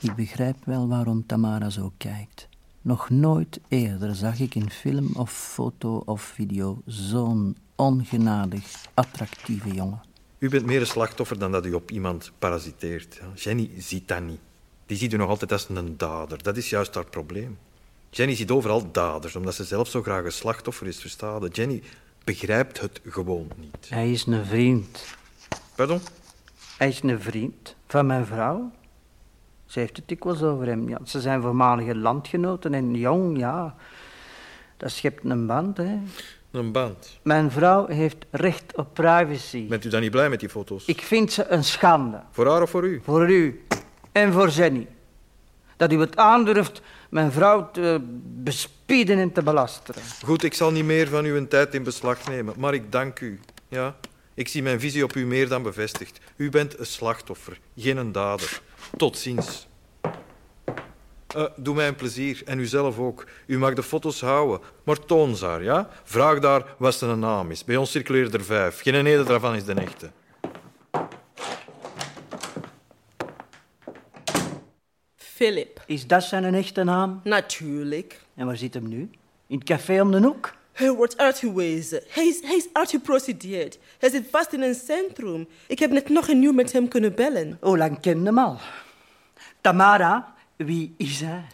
Ik 0.00 0.14
begrijp 0.14 0.56
wel 0.64 0.88
waarom 0.88 1.26
Tamara 1.26 1.70
zo 1.70 1.92
kijkt. 1.96 2.48
Nog 2.82 3.10
nooit 3.10 3.60
eerder 3.68 4.14
zag 4.14 4.40
ik 4.40 4.54
in 4.54 4.70
film 4.70 5.10
of 5.14 5.32
foto 5.32 6.02
of 6.04 6.22
video 6.22 6.82
zo'n 6.84 7.56
ongenadig 7.74 8.86
attractieve 8.94 9.74
jongen. 9.74 10.00
U 10.38 10.48
bent 10.48 10.66
meer 10.66 10.80
een 10.80 10.86
slachtoffer 10.86 11.38
dan 11.38 11.52
dat 11.52 11.66
u 11.66 11.72
op 11.72 11.90
iemand 11.90 12.32
parasiteert. 12.38 13.20
Jenny 13.34 13.70
ziet 13.78 14.08
dat 14.08 14.22
niet. 14.22 14.40
Die 14.86 14.96
ziet 14.96 15.12
u 15.12 15.16
nog 15.16 15.28
altijd 15.28 15.52
als 15.52 15.68
een 15.68 15.96
dader. 15.96 16.42
Dat 16.42 16.56
is 16.56 16.70
juist 16.70 16.94
haar 16.94 17.06
probleem. 17.06 17.58
Jenny 18.16 18.34
ziet 18.34 18.50
overal 18.50 18.90
daders, 18.92 19.36
omdat 19.36 19.54
ze 19.54 19.64
zelf 19.64 19.88
zo 19.88 20.02
graag 20.02 20.24
een 20.24 20.32
slachtoffer 20.32 20.86
is, 20.86 20.98
verstaan. 20.98 21.46
Jenny 21.46 21.82
begrijpt 22.24 22.80
het 22.80 23.00
gewoon 23.08 23.50
niet. 23.56 23.88
Hij 23.88 24.10
is 24.10 24.26
een 24.26 24.44
vriend. 24.44 25.16
Pardon? 25.74 26.00
Hij 26.78 26.88
is 26.88 27.02
een 27.02 27.20
vriend 27.20 27.76
van 27.86 28.06
mijn 28.06 28.26
vrouw. 28.26 28.70
Ze 29.66 29.78
heeft 29.78 29.96
het 29.96 30.08
dikwijls 30.08 30.42
over 30.42 30.66
hem. 30.66 30.88
Ja, 30.88 30.98
ze 31.04 31.20
zijn 31.20 31.42
voormalige 31.42 31.96
landgenoten 31.96 32.74
en 32.74 32.94
jong, 32.94 33.38
ja. 33.38 33.74
Dat 34.76 34.90
schept 34.90 35.24
een 35.24 35.46
band, 35.46 35.76
hè. 35.76 35.98
Een 36.50 36.72
band. 36.72 37.18
Mijn 37.22 37.50
vrouw 37.50 37.86
heeft 37.86 38.24
recht 38.30 38.76
op 38.76 38.94
privacy. 38.94 39.66
Bent 39.66 39.84
u 39.84 39.88
dan 39.88 40.00
niet 40.00 40.10
blij 40.10 40.28
met 40.28 40.40
die 40.40 40.48
foto's? 40.48 40.84
Ik 40.84 41.00
vind 41.00 41.32
ze 41.32 41.46
een 41.48 41.64
schande. 41.64 42.22
Voor 42.30 42.46
haar 42.50 42.62
of 42.62 42.70
voor 42.70 42.86
u? 42.86 43.00
Voor 43.04 43.30
u. 43.30 43.66
En 44.12 44.32
voor 44.32 44.48
Jenny. 44.48 44.86
Dat 45.76 45.92
u 45.92 46.00
het 46.00 46.16
aandurft 46.16 46.82
mijn 47.10 47.32
vrouw 47.32 47.70
te 47.70 48.00
bespieden 48.22 49.18
en 49.18 49.32
te 49.32 49.42
belasteren. 49.42 50.02
Goed, 50.24 50.42
ik 50.42 50.54
zal 50.54 50.70
niet 50.70 50.84
meer 50.84 51.08
van 51.08 51.24
uw 51.24 51.46
tijd 51.46 51.74
in 51.74 51.82
beslag 51.82 52.28
nemen, 52.28 52.54
maar 52.58 52.74
ik 52.74 52.92
dank 52.92 53.20
u. 53.20 53.40
Ja, 53.68 53.96
ik 54.34 54.48
zie 54.48 54.62
mijn 54.62 54.80
visie 54.80 55.04
op 55.04 55.14
u 55.14 55.26
meer 55.26 55.48
dan 55.48 55.62
bevestigd. 55.62 56.20
U 56.36 56.50
bent 56.50 56.78
een 56.78 56.86
slachtoffer, 56.86 57.60
geen 57.76 57.96
een 57.96 58.12
dader. 58.12 58.60
Tot 58.96 59.18
ziens. 59.18 59.68
Uh, 61.36 61.44
doe 61.56 61.74
mij 61.74 61.88
een 61.88 61.94
plezier, 61.94 62.42
en 62.44 62.58
u 62.58 62.66
zelf 62.66 62.98
ook. 62.98 63.26
U 63.46 63.58
mag 63.58 63.74
de 63.74 63.82
foto's 63.82 64.20
houden, 64.20 64.60
maar 64.84 64.98
toon 64.98 65.36
ze 65.36 65.44
haar, 65.44 65.62
ja? 65.62 65.88
Vraag 66.04 66.38
daar 66.38 66.74
wat 66.78 66.94
zijn 66.94 67.18
naam 67.18 67.50
is. 67.50 67.64
Bij 67.64 67.76
ons 67.76 67.90
circuleren 67.90 68.32
er 68.32 68.44
vijf. 68.44 68.80
Geen 68.80 68.94
ene 68.94 69.22
daarvan 69.22 69.54
is 69.54 69.64
de 69.64 69.72
echte. 69.72 70.10
Philip. 75.36 75.82
Is 75.86 76.06
dat 76.06 76.22
zijn 76.22 76.54
echte 76.54 76.84
naam? 76.84 77.20
Natuurlijk. 77.24 78.20
En 78.34 78.46
waar 78.46 78.56
zit 78.56 78.74
hem 78.74 78.88
nu? 78.88 79.10
In 79.46 79.58
het 79.58 79.64
café 79.64 80.00
om 80.00 80.10
de 80.10 80.20
hoek? 80.20 80.54
Hij 80.72 80.90
wordt 80.90 81.18
uitgewezen. 81.18 82.02
Hij 82.08 82.26
is, 82.26 82.40
hij 82.40 82.56
is 82.56 82.68
uitgeprocedeerd. 82.72 83.78
Hij 83.98 84.10
zit 84.10 84.24
vast 84.30 84.52
in 84.52 84.62
een 84.62 84.74
centrum. 84.74 85.48
Ik 85.66 85.78
heb 85.78 85.90
net 85.90 86.08
nog 86.08 86.28
een 86.28 86.42
uur 86.42 86.54
met 86.54 86.72
hem 86.72 86.88
kunnen 86.88 87.14
bellen. 87.14 87.58
Hoe 87.60 87.78
lang 87.78 88.00
ken 88.00 88.26
hem 88.26 88.38
al? 88.38 88.58
Tamara, 89.60 90.34
wie 90.56 90.94
is 90.96 91.20
hij? 91.20 91.44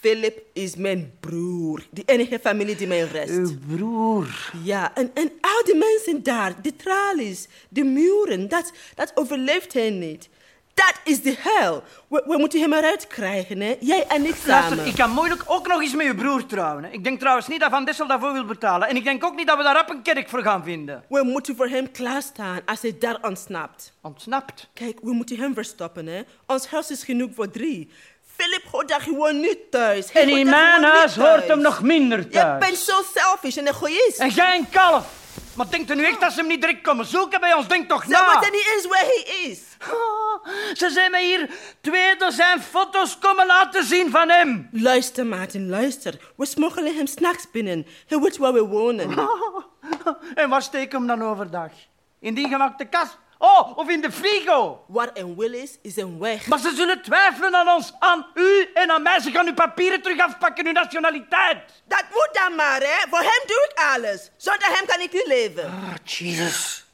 Philip 0.00 0.42
is 0.52 0.76
mijn 0.76 1.12
broer. 1.20 1.86
De 1.90 2.02
enige 2.06 2.38
familie 2.38 2.76
die 2.76 2.86
mij 2.86 3.02
rest. 3.02 3.30
Uw 3.30 3.58
broer. 3.76 4.52
Ja, 4.62 4.94
en, 4.94 5.10
en 5.14 5.32
al 5.40 5.64
die 5.64 5.76
mensen 5.76 6.22
daar, 6.22 6.62
de 6.62 6.76
tralies, 6.76 7.48
de 7.68 7.84
muren, 7.84 8.48
dat, 8.48 8.72
dat 8.94 9.12
overleeft 9.14 9.72
hij 9.72 9.90
niet. 9.90 10.28
Dat 10.74 10.94
is 11.04 11.22
de 11.22 11.36
hel. 11.38 11.82
We, 12.08 12.22
we 12.26 12.38
moeten 12.38 12.60
hem 12.60 12.72
eruit 12.72 13.06
krijgen, 13.06 13.60
hè? 13.60 13.76
Jij 13.80 14.06
en 14.06 14.24
ik 14.26 14.34
samen. 14.34 14.68
Luister, 14.68 14.86
ik 14.86 14.94
kan 14.94 15.10
moeilijk 15.10 15.42
ook 15.46 15.68
nog 15.68 15.80
eens 15.82 15.94
met 15.94 16.06
je 16.06 16.14
broer 16.14 16.46
trouwen. 16.46 16.84
Hè. 16.84 16.90
Ik 16.90 17.04
denk 17.04 17.18
trouwens 17.20 17.46
niet 17.48 17.60
dat 17.60 17.70
Van 17.70 17.84
Dessel 17.84 18.06
daarvoor 18.06 18.32
wil 18.32 18.44
betalen. 18.44 18.88
En 18.88 18.96
ik 18.96 19.04
denk 19.04 19.24
ook 19.24 19.34
niet 19.34 19.46
dat 19.46 19.56
we 19.56 19.62
daar 19.62 19.80
op 19.80 19.90
een 19.90 20.02
kerk 20.02 20.28
voor 20.28 20.42
gaan 20.42 20.64
vinden. 20.64 21.04
We 21.08 21.22
moeten 21.24 21.56
voor 21.56 21.68
hem 21.68 21.90
klaarstaan 21.90 22.60
als 22.64 22.82
hij 22.82 22.96
daar 22.98 23.18
ontsnapt. 23.22 23.92
Ontsnapt? 24.02 24.68
Kijk, 24.74 24.98
we 25.02 25.12
moeten 25.12 25.38
hem 25.38 25.54
verstoppen, 25.54 26.06
hè? 26.06 26.22
Ons 26.46 26.66
huis 26.66 26.90
is 26.90 27.04
genoeg 27.04 27.30
voor 27.34 27.50
drie. 27.50 27.90
Philip 28.36 28.62
hoort 28.70 28.88
daar 28.88 29.00
gewoon 29.00 29.40
niet 29.40 29.70
thuis. 29.70 30.12
Hij 30.12 30.22
en 30.22 30.28
in 30.28 30.50
mijn 30.50 30.82
huis 30.82 31.16
hoort 31.16 31.48
hem 31.48 31.60
nog 31.60 31.82
minder 31.82 32.28
thuis. 32.28 32.62
Je 32.62 32.68
bent 32.68 32.78
zo 32.78 32.92
selfish 33.14 33.56
en 33.56 33.66
egoïst. 33.66 34.18
En 34.18 34.28
jij 34.28 34.56
een 34.56 34.68
kalf. 34.70 35.20
Maar 35.56 35.70
denkt 35.70 35.90
u 35.90 35.94
nu 35.94 36.04
echt 36.04 36.20
dat 36.20 36.32
ze 36.32 36.38
hem 36.38 36.48
niet 36.48 36.60
direct 36.60 36.80
komen 36.82 37.06
zoeken 37.06 37.40
bij 37.40 37.52
ons? 37.54 37.68
Denk 37.68 37.88
toch 37.88 38.06
na. 38.06 38.26
wat 38.34 38.40
hij 38.42 38.50
niet 38.50 38.74
is 38.78 38.86
waar 38.86 39.00
hij 39.04 39.50
is. 39.50 39.60
Ah, 39.78 40.52
Ze 40.76 40.90
zijn 40.90 41.10
mij 41.10 41.24
hier 41.24 41.50
twee 41.80 42.16
dozijn 42.16 42.60
foto's 42.62 43.18
komen 43.18 43.46
laten 43.46 43.84
zien 43.84 44.10
van 44.10 44.28
hem. 44.28 44.68
Luister, 44.72 45.26
Maarten, 45.26 45.68
luister. 45.68 46.32
We 46.36 46.46
smokkelen 46.46 46.96
hem 46.96 47.06
s'nachts 47.06 47.50
binnen. 47.50 47.86
Hij 48.06 48.18
weet 48.18 48.36
waar 48.36 48.52
we 48.52 48.60
wonen. 48.66 49.10
En 50.34 50.48
waar 50.48 50.62
steken 50.62 51.00
we 51.00 51.06
hem 51.08 51.18
dan 51.18 51.28
overdag? 51.30 51.70
In 52.20 52.34
die 52.34 52.48
gemaakte 52.48 52.84
kast. 52.84 53.18
Oh, 53.44 53.76
of 53.78 53.88
in 53.88 54.00
de 54.00 54.12
frigo. 54.12 54.84
Waar 54.88 55.10
een 55.14 55.36
wil 55.36 55.52
is, 55.52 55.78
is 55.82 55.96
een 55.96 56.18
weg. 56.18 56.46
Maar 56.46 56.58
ze 56.58 56.72
zullen 56.74 57.02
twijfelen 57.02 57.54
aan 57.54 57.68
ons, 57.68 57.92
aan 57.98 58.26
u 58.34 58.70
en 58.74 58.90
aan 58.90 59.02
mij. 59.02 59.20
Ze 59.20 59.30
gaan 59.30 59.46
uw 59.46 59.54
papieren 59.54 60.02
terug 60.02 60.18
afpakken, 60.20 60.66
uw 60.66 60.72
nationaliteit. 60.72 61.58
Dat 61.84 62.04
moet 62.10 62.28
dan 62.32 62.54
maar, 62.54 62.80
hè. 62.80 63.08
Voor 63.10 63.18
hem 63.18 63.42
doe 63.46 63.68
ik 63.70 63.78
alles. 63.94 64.30
Zonder 64.36 64.68
hem 64.68 64.86
kan 64.86 65.00
ik 65.00 65.12
niet 65.12 65.26
leven. 65.26 65.64
Ah, 65.64 65.94
Jesus. 66.04 66.84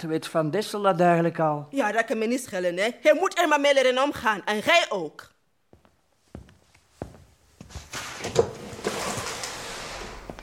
Ze 0.00 0.06
weet 0.06 0.26
Van 0.26 0.50
Dessel 0.50 0.82
dat 0.82 1.00
eigenlijk 1.00 1.38
al. 1.38 1.66
Ja, 1.70 1.92
dat 1.92 2.04
kan 2.04 2.18
me 2.18 2.26
niet 2.26 2.42
schelen, 2.44 2.76
hè. 2.76 2.90
Hij 3.00 3.14
moet 3.14 3.38
er 3.38 3.48
maar 3.48 3.60
mee 3.60 3.74
leren 3.74 4.02
omgaan. 4.02 4.42
En 4.44 4.58
jij 4.58 4.86
ook. 4.88 5.32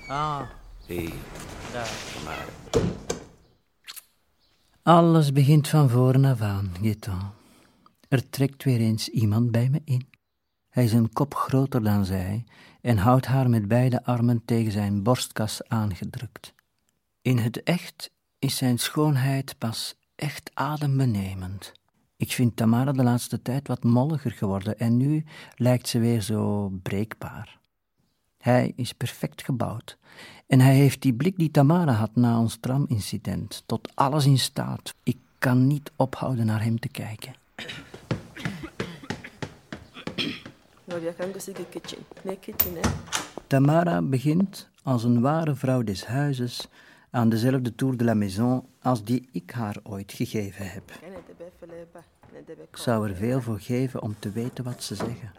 Ah, 0.07 0.41
Hé, 0.87 1.09
daar. 1.73 1.87
maar 2.23 2.45
Alles 4.91 5.32
begint 5.32 5.67
van 5.67 5.89
voren 5.89 6.25
af 6.25 6.41
aan, 6.41 6.71
Gaetan. 6.82 7.32
Er 8.08 8.30
trekt 8.30 8.63
weer 8.63 8.80
eens 8.80 9.10
iemand 9.10 9.51
bij 9.51 9.69
me 9.69 9.82
in. 9.86 10.08
Hij 10.69 10.84
is 10.84 10.93
een 10.93 11.13
kop 11.13 11.34
groter 11.34 11.84
dan 11.84 12.06
zij 12.06 12.43
en 12.82 12.97
houdt 12.97 13.25
haar 13.25 13.49
met 13.49 13.67
beide 13.67 14.04
armen 14.04 14.41
tegen 14.45 14.71
zijn 14.71 15.04
borstkas 15.04 15.67
aangedrukt. 15.67 16.54
In 17.21 17.38
het 17.38 17.63
echt 17.63 18.12
is 18.39 18.58
zijn 18.58 18.80
schoonheid 18.80 19.58
pas 19.58 19.95
echt 20.15 20.51
adembenemend. 20.54 21.71
Ik 22.17 22.32
vind 22.32 22.56
Tamara 22.56 22.91
de 22.91 23.04
laatste 23.04 23.41
tijd 23.41 23.67
wat 23.67 23.84
molliger 23.84 24.32
geworden 24.32 24.80
en 24.80 24.97
nu 24.97 25.23
lijkt 25.56 25.88
ze 25.88 25.99
weer 25.99 26.21
zo 26.21 26.69
breekbaar. 26.82 27.60
Hij 28.38 28.73
is 28.75 28.93
perfect 28.93 29.43
gebouwd 29.43 29.97
en 30.51 30.59
hij 30.59 30.75
heeft 30.75 31.01
die 31.01 31.13
blik 31.13 31.37
die 31.37 31.51
Tamara 31.51 31.91
had 31.91 32.15
na 32.15 32.39
ons 32.39 32.57
tramincident 32.59 33.63
tot 33.65 33.91
alles 33.93 34.25
in 34.25 34.39
staat. 34.39 34.93
Ik 35.03 35.17
kan 35.37 35.67
niet 35.67 35.91
ophouden 35.95 36.45
naar 36.45 36.63
hem 36.63 36.79
te 36.79 36.87
kijken. 36.87 37.33
Nou, 40.83 41.01
dus. 41.01 41.49
Tamara 43.47 44.01
begint 44.01 44.69
als 44.83 45.03
een 45.03 45.21
ware 45.21 45.55
vrouw 45.55 45.83
des 45.83 46.05
huizes 46.05 46.67
aan 47.09 47.29
dezelfde 47.29 47.75
tour 47.75 47.97
de 47.97 48.03
la 48.03 48.13
maison 48.13 48.63
als 48.81 49.03
die 49.03 49.29
ik 49.31 49.51
haar 49.51 49.77
ooit 49.83 50.13
gegeven 50.13 50.69
heb. 50.71 50.91
Ik 52.71 52.77
zou 52.77 53.09
er 53.09 53.15
veel 53.15 53.41
voor 53.41 53.59
geven 53.59 54.01
om 54.01 54.15
te 54.19 54.31
weten 54.31 54.63
wat 54.63 54.83
ze 54.83 54.95
zeggen. 54.95 55.31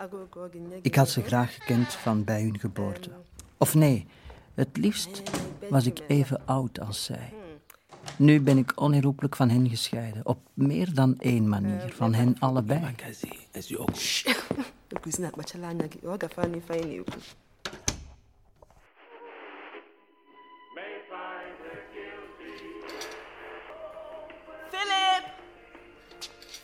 Ik 0.83 0.95
had 0.95 1.09
ze 1.09 1.23
graag 1.23 1.55
gekend 1.55 1.93
van 1.93 2.25
bij 2.25 2.43
hun 2.43 2.59
geboorte. 2.59 3.11
Of 3.57 3.75
nee, 3.75 4.07
het 4.55 4.77
liefst 4.77 5.23
was 5.71 5.87
ik 5.87 6.01
even 6.09 6.47
oud 6.47 6.81
als 6.81 7.05
zij. 7.05 7.33
Nu 8.17 8.41
ben 8.41 8.59
ik 8.59 8.81
onherroepelijk 8.81 9.37
van 9.37 9.49
hen 9.49 9.69
gescheiden, 9.69 10.27
op 10.27 10.39
meer 10.55 10.95
dan 10.95 11.19
één 11.19 11.49
manier, 11.49 11.93
van 11.95 12.15
hen 12.15 12.37
allebei. 12.39 12.95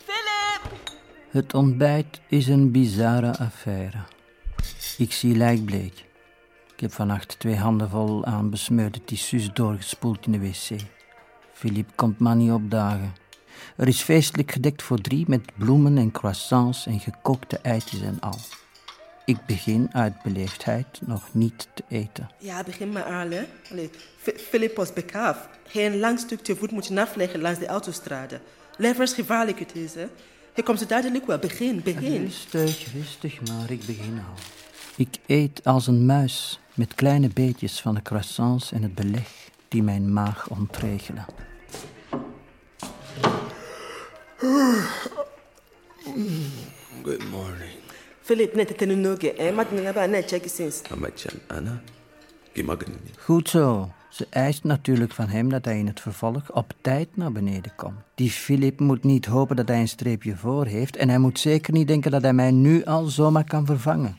Philip! 0.05 0.73
Het 1.31 1.55
ontbijt 1.55 2.21
is 2.29 2.47
een 2.47 2.71
bizarre 2.71 3.39
affaire. 3.39 3.99
Ik 4.99 5.13
zie 5.13 5.37
lijkbleek. 5.37 6.08
Ik 6.79 6.85
heb 6.85 6.93
vannacht 6.93 7.39
twee 7.39 7.57
handen 7.57 7.91
vol 7.91 8.25
aan 8.25 8.51
besmeurde 8.51 9.05
tissues 9.05 9.51
doorgespoeld 9.53 10.27
in 10.27 10.33
de 10.33 10.39
wc. 10.39 10.81
Philippe 11.53 11.93
komt 11.95 12.19
maar 12.19 12.37
niet 12.37 12.51
opdagen. 12.51 13.13
Er 13.77 13.89
is 13.89 14.03
feestelijk 14.03 14.51
gedekt 14.53 14.83
voor 14.83 15.01
drie 15.01 15.25
met 15.29 15.41
bloemen 15.57 15.99
en 15.99 16.11
croissants 16.11 16.87
en 16.87 17.01
gekookte 17.01 17.59
eitjes 17.59 18.01
en 18.01 18.21
al. 18.21 18.39
Ik 19.25 19.47
begin 19.47 19.89
uit 19.95 20.23
beleefdheid 20.23 21.01
nog 21.07 21.35
niet 21.35 21.69
te 21.75 21.85
eten. 21.89 22.31
Ja, 22.39 22.63
begin 22.65 22.93
maar 22.93 23.05
aan, 23.05 23.31
hè. 23.31 23.45
Allee, 23.71 23.91
F- 24.23 24.41
Philip 24.49 24.77
was 24.77 24.93
bekaaf. 24.93 25.49
Geen 25.67 25.99
lang 25.99 26.19
stukje 26.19 26.57
voet 26.57 26.71
moet 26.71 26.87
je 26.87 27.01
afleggen 27.01 27.41
langs 27.41 27.59
de 27.59 27.67
autostrade. 27.67 28.41
Levensgevaarlijk 28.77 29.59
het 29.59 29.75
is, 29.75 29.95
hè. 29.95 30.07
Je 30.55 30.63
komt 30.63 30.79
zo 30.79 30.87
dadelijk 30.87 31.27
wel. 31.27 31.39
Begin, 31.39 31.81
begin. 31.83 32.23
Rustig, 32.23 32.93
rustig 32.93 33.41
maar, 33.49 33.71
ik 33.71 33.87
begin 33.87 34.23
al. 34.29 34.35
Ik 34.97 35.17
eet 35.27 35.65
als 35.65 35.87
een 35.87 36.07
muis 36.07 36.61
met 36.79 36.95
kleine 36.95 37.29
beetjes 37.35 37.81
van 37.81 37.95
de 37.95 38.03
croissants 38.03 38.73
en 38.73 38.83
het 38.83 38.95
beleg 38.95 39.51
die 39.69 39.83
mijn 39.83 40.13
maag 40.13 40.49
ontregelen. 40.51 41.25
Good 47.03 47.31
morning. 47.31 47.77
Philip, 48.21 48.55
net 48.55 48.69
het 48.69 48.87
nu 48.87 48.95
nog, 48.95 49.21
hè. 49.21 49.53
Maar 49.53 49.73
ik 49.73 49.85
heb 49.85 50.11
net 50.11 50.29
checken 50.29 50.51
sinds. 50.51 50.83
Anna. 51.47 51.83
Goed 53.19 53.49
zo. 53.49 53.91
Ze 54.09 54.27
eist 54.31 54.65
natuurlijk 54.65 55.13
van 55.13 55.29
hem 55.29 55.49
dat 55.49 55.65
hij 55.65 55.79
in 55.79 55.87
het 55.87 56.01
vervolg 56.01 56.53
op 56.53 56.73
tijd 56.81 57.09
naar 57.15 57.33
beneden 57.33 57.73
komt. 57.77 57.97
Die 58.15 58.31
Philip 58.31 58.81
moet 58.81 59.05
niet 59.05 59.27
hopen 59.27 59.57
dat 59.57 59.69
hij 59.69 59.81
een 59.81 59.89
streepje 59.89 60.37
voor 60.37 60.67
heeft 60.67 60.97
en 60.97 61.09
hij 61.09 61.19
moet 61.19 61.39
zeker 61.39 61.73
niet 61.73 61.89
denken 61.89 62.11
dat 62.11 62.23
hij 62.23 62.33
mij 62.33 62.51
nu 62.51 62.85
al 62.85 63.05
zomaar 63.05 63.45
kan 63.45 63.67
vervangen. 63.67 64.17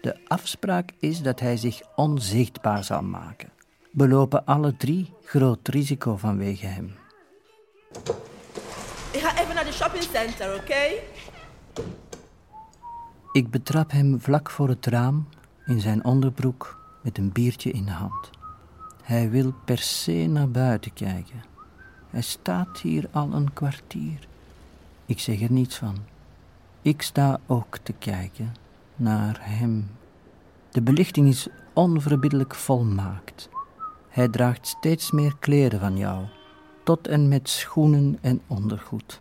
De 0.00 0.16
afspraak 0.26 0.90
is 0.98 1.22
dat 1.22 1.40
hij 1.40 1.56
zich 1.56 1.80
onzichtbaar 1.94 2.84
zal 2.84 3.02
maken. 3.02 3.48
We 3.90 4.08
lopen 4.08 4.44
alle 4.44 4.76
drie 4.76 5.12
groot 5.24 5.68
risico 5.68 6.16
vanwege 6.16 6.66
hem. 6.66 6.94
Ik 9.12 9.20
ga 9.20 9.40
even 9.40 9.54
naar 9.54 9.64
de 9.64 9.72
shoppingcenter, 9.72 10.54
oké? 10.54 10.92
Ik 13.32 13.50
betrap 13.50 13.90
hem 13.90 14.20
vlak 14.20 14.50
voor 14.50 14.68
het 14.68 14.86
raam 14.86 15.28
in 15.66 15.80
zijn 15.80 16.04
onderbroek 16.04 16.78
met 17.02 17.18
een 17.18 17.32
biertje 17.32 17.70
in 17.70 17.84
de 17.84 17.90
hand. 17.90 18.30
Hij 19.02 19.30
wil 19.30 19.54
per 19.64 19.78
se 19.78 20.12
naar 20.12 20.50
buiten 20.50 20.92
kijken. 20.92 21.44
Hij 22.10 22.22
staat 22.22 22.80
hier 22.80 23.08
al 23.12 23.32
een 23.32 23.52
kwartier. 23.52 24.26
Ik 25.06 25.20
zeg 25.20 25.40
er 25.40 25.52
niets 25.52 25.76
van. 25.76 25.96
Ik 26.82 27.02
sta 27.02 27.40
ook 27.46 27.78
te 27.82 27.92
kijken 27.92 28.54
naar 28.98 29.38
hem. 29.40 29.90
De 30.70 30.82
belichting 30.82 31.28
is 31.28 31.48
onverbiddelijk 31.72 32.54
volmaakt. 32.54 33.48
Hij 34.08 34.28
draagt 34.28 34.66
steeds 34.66 35.10
meer 35.10 35.36
kleren 35.38 35.80
van 35.80 35.96
jou, 35.96 36.24
tot 36.84 37.08
en 37.08 37.28
met 37.28 37.48
schoenen 37.48 38.18
en 38.20 38.40
ondergoed. 38.46 39.20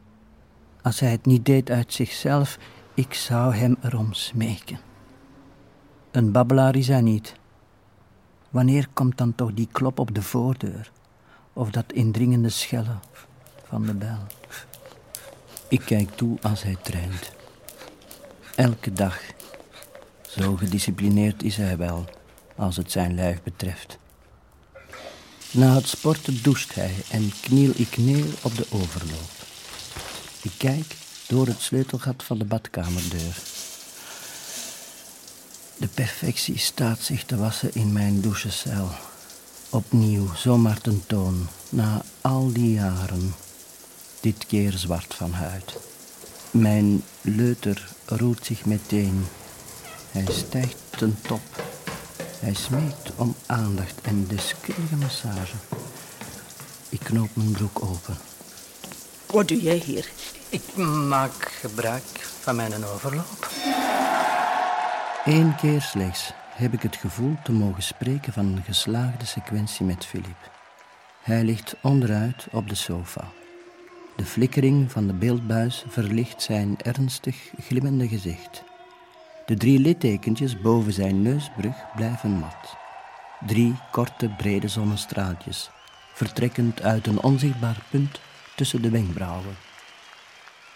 Als 0.82 1.00
hij 1.00 1.12
het 1.12 1.26
niet 1.26 1.46
deed 1.46 1.70
uit 1.70 1.94
zichzelf, 1.94 2.58
ik 2.94 3.14
zou 3.14 3.56
hem 3.56 3.78
erom 3.82 4.14
smeken. 4.14 4.80
Een 6.12 6.32
babbelaar 6.32 6.76
is 6.76 6.88
hij 6.88 7.02
niet. 7.02 7.36
Wanneer 8.50 8.88
komt 8.94 9.18
dan 9.18 9.36
toch 9.36 9.54
die 9.54 9.68
klop 9.72 10.00
op 10.00 10.16
de 10.16 10.22
voordeur? 10.22 10.92
Of 11.54 11.72
dat 11.72 11.94
indringende 11.94 12.50
schellen 12.50 13.00
van 13.64 13.86
de 13.86 13.94
bel? 13.94 14.20
Ik 15.68 15.82
kijk 15.86 16.10
toe 16.10 16.38
als 16.42 16.64
hij 16.64 16.78
traint. 16.82 17.36
Elke 18.56 18.94
dag. 18.94 19.20
Zo 20.40 20.56
gedisciplineerd 20.56 21.44
is 21.44 21.58
hij 21.58 21.78
wel, 21.78 22.06
als 22.56 22.78
het 22.78 22.92
zijn 22.92 23.16
lijf 23.16 23.44
betreft. 23.44 23.98
Na 25.52 25.76
het 25.76 25.88
sporten 25.88 26.44
doucht 26.44 26.76
hij 26.76 26.94
en 27.12 27.32
kniel 27.42 27.72
ik 27.76 27.98
neer 27.98 28.26
op 28.42 28.56
de 28.56 28.66
overloop. 28.70 29.32
Ik 30.42 30.52
kijk 30.58 30.96
door 31.28 31.48
het 31.48 31.62
sleutelgat 31.62 32.24
van 32.24 32.38
de 32.38 32.46
badkamerdeur. 32.46 33.38
De 35.78 35.88
perfectie 35.88 36.58
staat 36.58 37.00
zich 37.00 37.24
te 37.24 37.38
wassen 37.38 37.74
in 37.74 37.94
mijn 37.94 38.22
douchecel. 38.22 38.90
Opnieuw, 39.70 40.34
zomaar 40.36 40.82
tentoon, 40.82 41.48
na 41.70 42.02
al 42.22 42.52
die 42.54 42.72
jaren. 42.72 43.36
Dit 44.20 44.46
keer 44.46 44.72
zwart 44.72 45.14
van 45.14 45.32
huid. 45.32 45.78
Mijn 46.52 47.04
leuter 47.22 47.88
roert 48.06 48.46
zich 48.46 48.66
meteen. 48.66 49.26
Hij 50.12 50.26
stijgt 50.30 50.78
ten 50.90 51.18
top. 51.22 51.42
Hij 52.40 52.54
smeekt 52.54 53.12
om 53.16 53.36
aandacht 53.46 54.02
en 54.02 54.28
deskundige 54.28 54.96
massage. 54.96 55.56
Ik 56.90 57.00
knoop 57.00 57.30
mijn 57.34 57.52
broek 57.52 57.84
open. 57.84 58.18
Wat 59.26 59.48
doe 59.48 59.62
jij 59.62 59.82
hier? 59.86 60.10
Ik 60.50 60.76
maak 61.08 61.52
gebruik 61.52 62.04
van 62.40 62.56
mijn 62.56 62.86
overloop. 62.86 63.50
Eén 65.26 65.56
keer 65.56 65.82
slechts 65.82 66.32
heb 66.50 66.74
ik 66.74 66.82
het 66.82 66.96
gevoel 66.96 67.36
te 67.44 67.52
mogen 67.52 67.84
spreken 67.84 68.34
van 68.34 68.46
een 68.46 68.64
geslaagde 68.64 69.26
sequentie 69.26 69.86
met 69.86 70.06
Philip. 70.06 70.52
Hij 71.22 71.44
ligt 71.44 71.76
onderuit 71.82 72.48
op 72.52 72.70
de 72.70 72.76
sofa. 72.76 73.28
De 74.16 74.26
flikkering 74.26 74.92
van 74.92 75.08
de 75.08 75.14
beeldbuis 75.14 75.84
verlicht 75.88 76.42
zijn 76.42 76.78
ernstig 76.82 77.36
glimmende 77.60 78.08
gezicht. 78.08 78.64
De 79.48 79.56
drie 79.58 79.80
littekentjes 79.80 80.62
boven 80.62 80.94
zijn 80.94 81.22
neusbrug 81.22 81.76
blijven 81.96 82.30
mat. 82.30 82.78
Drie 83.46 83.76
korte, 83.92 84.30
brede 84.38 84.68
zonnestraaltjes, 84.68 85.70
vertrekkend 86.14 86.82
uit 86.82 87.08
een 87.08 87.22
onzichtbaar 87.22 87.84
punt 87.90 88.20
tussen 88.56 88.82
de 88.82 88.90
wenkbrauwen. 88.90 89.58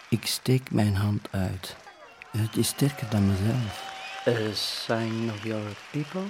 Ik 0.10 0.26
steek 0.26 0.72
mijn 0.72 0.96
hand 0.96 1.28
uit. 1.32 1.76
Het 2.38 2.56
is 2.56 2.68
sterker 2.68 3.10
dan 3.10 3.28
mezelf. 3.28 3.94
A 4.28 4.54
sign 4.54 5.30
of 5.34 5.44
your 5.44 5.78
people? 5.92 6.26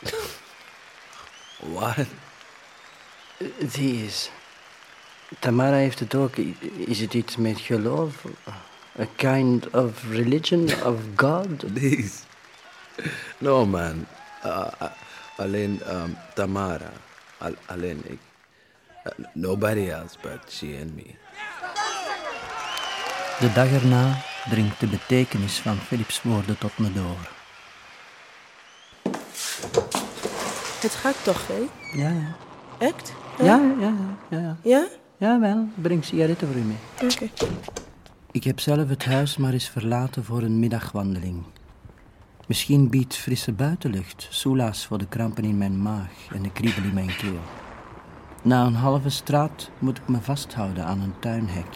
What? 1.74 2.06
These. 3.72 4.28
Tamara 5.38 5.76
heeft 5.76 5.98
het 5.98 6.14
ook. 6.14 6.36
Is 6.76 7.00
het 7.00 7.14
iets 7.14 7.36
met 7.36 7.60
geloof? 7.60 8.24
A 8.98 9.06
kind 9.16 9.66
of 9.74 10.10
religion 10.10 10.70
of 10.84 11.16
God? 11.16 11.64
These? 11.74 12.24
No, 13.38 13.66
man. 13.66 14.06
Uh, 14.44 14.70
uh, 14.80 14.90
alleen 15.36 15.80
um, 15.90 16.16
Tamara. 16.34 16.92
Al 17.38 17.54
alleen 17.66 18.02
ik. 18.04 18.18
Uh, 19.06 19.26
nobody 19.32 19.90
else 19.90 20.16
but 20.22 20.40
she 20.48 20.78
and 20.80 20.94
me. 20.94 21.14
De 23.40 23.52
dag 23.52 23.72
erna 23.72 24.22
dringt 24.50 24.80
de 24.80 24.86
betekenis 24.86 25.58
van 25.58 25.76
Philips 25.76 26.22
woorden 26.22 26.58
tot 26.58 26.78
me 26.78 26.92
door. 26.92 27.28
Het 30.80 30.94
gaat 30.94 31.24
toch, 31.24 31.46
hè? 31.46 31.68
Ja, 32.02 32.08
ja. 32.08 32.36
Echt? 32.78 33.12
Ja, 33.38 33.44
ja, 33.44 33.74
ja. 33.80 33.94
Ja, 34.28 34.38
ja. 34.38 34.56
Ja? 34.62 34.86
ja 35.16 35.40
wel. 35.40 35.68
Breng 35.74 36.04
sigaretten 36.04 36.46
voor 36.46 36.56
u 36.56 36.60
mee. 36.60 36.78
Oké. 37.02 37.30
Ik 38.34 38.44
heb 38.44 38.60
zelf 38.60 38.88
het 38.88 39.04
huis 39.04 39.36
maar 39.36 39.52
eens 39.52 39.68
verlaten 39.68 40.24
voor 40.24 40.42
een 40.42 40.58
middagwandeling. 40.58 41.42
Misschien 42.46 42.90
biedt 42.90 43.16
frisse 43.16 43.52
buitenlucht 43.52 44.26
soelaas 44.30 44.86
voor 44.86 44.98
de 44.98 45.06
krampen 45.06 45.44
in 45.44 45.58
mijn 45.58 45.82
maag 45.82 46.28
en 46.32 46.42
de 46.42 46.52
kriebel 46.52 46.82
in 46.82 46.94
mijn 46.94 47.16
keel. 47.16 47.38
Na 48.42 48.66
een 48.66 48.74
halve 48.74 49.08
straat 49.08 49.70
moet 49.78 49.98
ik 49.98 50.08
me 50.08 50.20
vasthouden 50.20 50.84
aan 50.84 51.00
een 51.00 51.18
tuinhek 51.18 51.66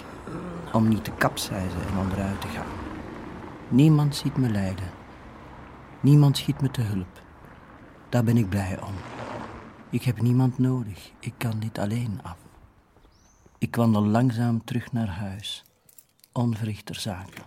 om 0.72 0.88
niet 0.88 1.04
te 1.04 1.10
kapseizen 1.10 1.80
en 1.80 1.98
onderuit 1.98 2.40
te 2.40 2.48
gaan. 2.48 2.72
Niemand 3.68 4.16
ziet 4.16 4.36
me 4.36 4.50
lijden. 4.50 4.90
Niemand 6.00 6.36
schiet 6.36 6.60
me 6.60 6.70
te 6.70 6.82
hulp. 6.82 7.22
Daar 8.08 8.24
ben 8.24 8.36
ik 8.36 8.48
blij 8.48 8.80
om. 8.82 8.94
Ik 9.90 10.02
heb 10.02 10.20
niemand 10.20 10.58
nodig. 10.58 11.10
Ik 11.20 11.34
kan 11.36 11.58
dit 11.58 11.78
alleen 11.78 12.20
af. 12.22 12.38
Ik 13.58 13.76
wandel 13.76 14.06
langzaam 14.06 14.64
terug 14.64 14.92
naar 14.92 15.08
huis. 15.08 15.62
Onverrichter 16.38 16.94
zaken. 16.94 17.42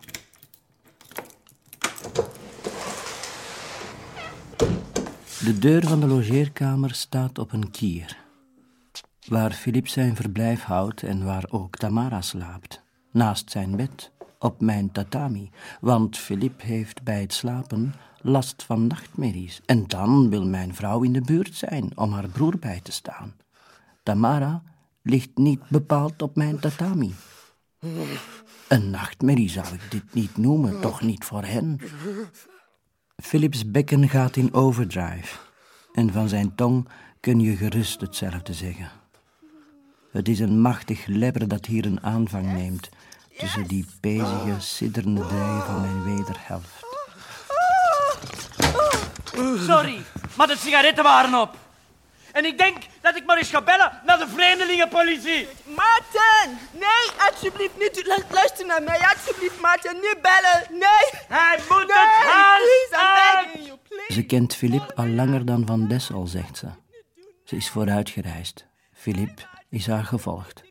De 5.44 5.58
deur 5.60 5.88
van 5.88 6.00
de 6.00 6.08
logeerkamer 6.08 6.94
staat 6.94 7.40
op 7.40 7.54
een 7.54 7.72
kier. 7.72 8.18
Waar 9.28 9.52
Filip 9.52 9.88
zijn 9.88 10.16
verblijf 10.16 10.64
houdt 10.64 11.04
en 11.04 11.26
waar 11.26 11.46
ook 11.50 11.76
Tamara 11.76 12.22
slaapt. 12.22 12.82
Naast 13.12 13.52
zijn 13.52 13.76
bed, 13.76 14.12
op 14.40 14.62
mijn 14.62 14.92
tatami. 14.92 15.50
Want 15.82 16.18
Filip 16.18 16.62
heeft 16.62 17.04
bij 17.04 17.22
het 17.22 17.34
slapen 17.34 17.94
last 18.22 18.64
van 18.64 18.88
nachtmerries. 18.88 19.62
En 19.66 19.88
dan 19.88 20.30
wil 20.30 20.46
mijn 20.46 20.76
vrouw 20.76 21.04
in 21.04 21.14
de 21.14 21.22
buurt 21.22 21.56
zijn 21.56 21.98
om 21.98 22.12
haar 22.12 22.28
broer 22.28 22.60
bij 22.60 22.80
te 22.84 22.92
staan. 22.92 23.34
Tamara 24.04 24.64
ligt 25.02 25.38
niet 25.38 25.62
bepaald 25.70 26.22
op 26.22 26.36
mijn 26.36 26.60
tatami. 26.60 27.14
Een 28.68 28.90
nachtmerrie 28.90 29.50
zou 29.50 29.66
ik 29.74 29.92
dit 29.92 30.14
niet 30.14 30.38
noemen, 30.38 30.82
toch 30.82 31.02
niet 31.02 31.24
voor 31.24 31.44
hen. 31.44 31.80
Philips 33.16 33.72
bekken 33.72 34.10
gaat 34.10 34.36
in 34.36 34.54
overdrive. 34.54 35.38
En 35.94 36.12
van 36.12 36.30
zijn 36.30 36.56
tong 36.56 36.88
kun 37.20 37.40
je 37.40 37.56
gerust 37.56 38.02
hetzelfde 38.02 38.54
zeggen. 38.54 38.90
Het 40.12 40.28
is 40.28 40.40
een 40.40 40.60
machtig 40.60 41.06
lebber 41.06 41.48
dat 41.48 41.66
hier 41.66 41.86
een 41.86 42.04
aanvang 42.04 42.54
neemt 42.54 42.90
tussen 43.38 43.68
die 43.68 43.86
pezige, 44.00 44.56
sidderende 44.60 45.28
dijen 45.28 45.62
van 45.62 45.82
mijn 45.82 46.04
wederhelft. 46.16 46.86
Sorry, 49.66 50.02
maar 50.38 50.48
de 50.48 50.58
sigaretten 50.58 51.04
waren 51.04 51.42
op. 51.42 51.58
En 52.32 52.46
ik 52.46 52.58
denk 52.58 52.78
dat 53.02 53.16
ik 53.16 53.26
maar 53.26 53.38
eens 53.38 53.50
ga 53.50 53.62
bellen 53.62 53.92
naar 54.06 54.18
de 54.18 54.28
vreemdelingenpolitie. 54.28 55.48
Maarten! 55.66 56.58
Nee, 56.72 57.30
alsjeblieft 57.30 57.78
niet. 57.80 58.06
Lu- 58.06 58.24
Luister 58.36 58.66
naar 58.66 58.84
mij, 58.84 59.00
alsjeblieft, 59.00 59.60
Maarten. 59.62 59.96
Niet 59.96 60.18
bellen. 60.22 60.64
Nee. 60.70 61.22
Hij 61.28 61.60
moet 61.70 61.88
Nee, 61.88 61.98
het 61.98 62.32
huis 62.32 62.64
please, 63.50 63.66
you. 63.66 64.14
Ze 64.14 64.24
kent 64.24 64.56
Philip 64.56 64.92
al 64.96 65.08
langer 65.08 65.46
dan 65.46 65.66
Van 65.66 65.88
Dessel, 65.88 66.28
zegt 66.28 66.58
ze. 66.58 66.68
Ze 67.44 67.56
is 67.56 67.70
vooruitgereisd. 67.70 68.66
Philip 68.94 69.48
is 69.70 69.88
haar 69.88 70.04
gevolgd. 70.04 70.62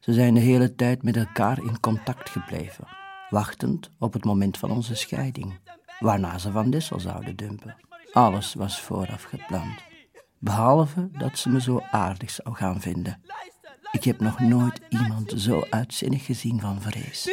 Ze 0.00 0.12
zijn 0.12 0.34
de 0.34 0.40
hele 0.40 0.74
tijd 0.74 1.02
met 1.02 1.16
elkaar 1.16 1.58
in 1.58 1.80
contact 1.80 2.30
gebleven, 2.30 2.86
wachtend 3.30 3.90
op 3.98 4.12
het 4.12 4.24
moment 4.24 4.58
van 4.58 4.70
onze 4.70 4.94
scheiding, 4.94 5.58
waarna 5.98 6.38
ze 6.38 6.50
Van 6.50 6.70
Dessel 6.70 7.00
zouden 7.00 7.36
dumpen. 7.36 7.76
Alles 8.12 8.54
was 8.54 8.80
vooraf 8.80 9.22
gepland, 9.22 9.80
behalve 10.38 11.08
dat 11.12 11.38
ze 11.38 11.48
me 11.48 11.60
zo 11.60 11.82
aardig 11.90 12.30
zou 12.30 12.54
gaan 12.56 12.80
vinden. 12.80 13.22
Ik 13.92 14.04
heb 14.04 14.20
nog 14.20 14.40
nooit 14.40 14.80
iemand 14.88 15.32
zo 15.36 15.66
uitzinnig 15.70 16.24
gezien 16.24 16.60
van 16.60 16.80
vrees. 16.80 17.28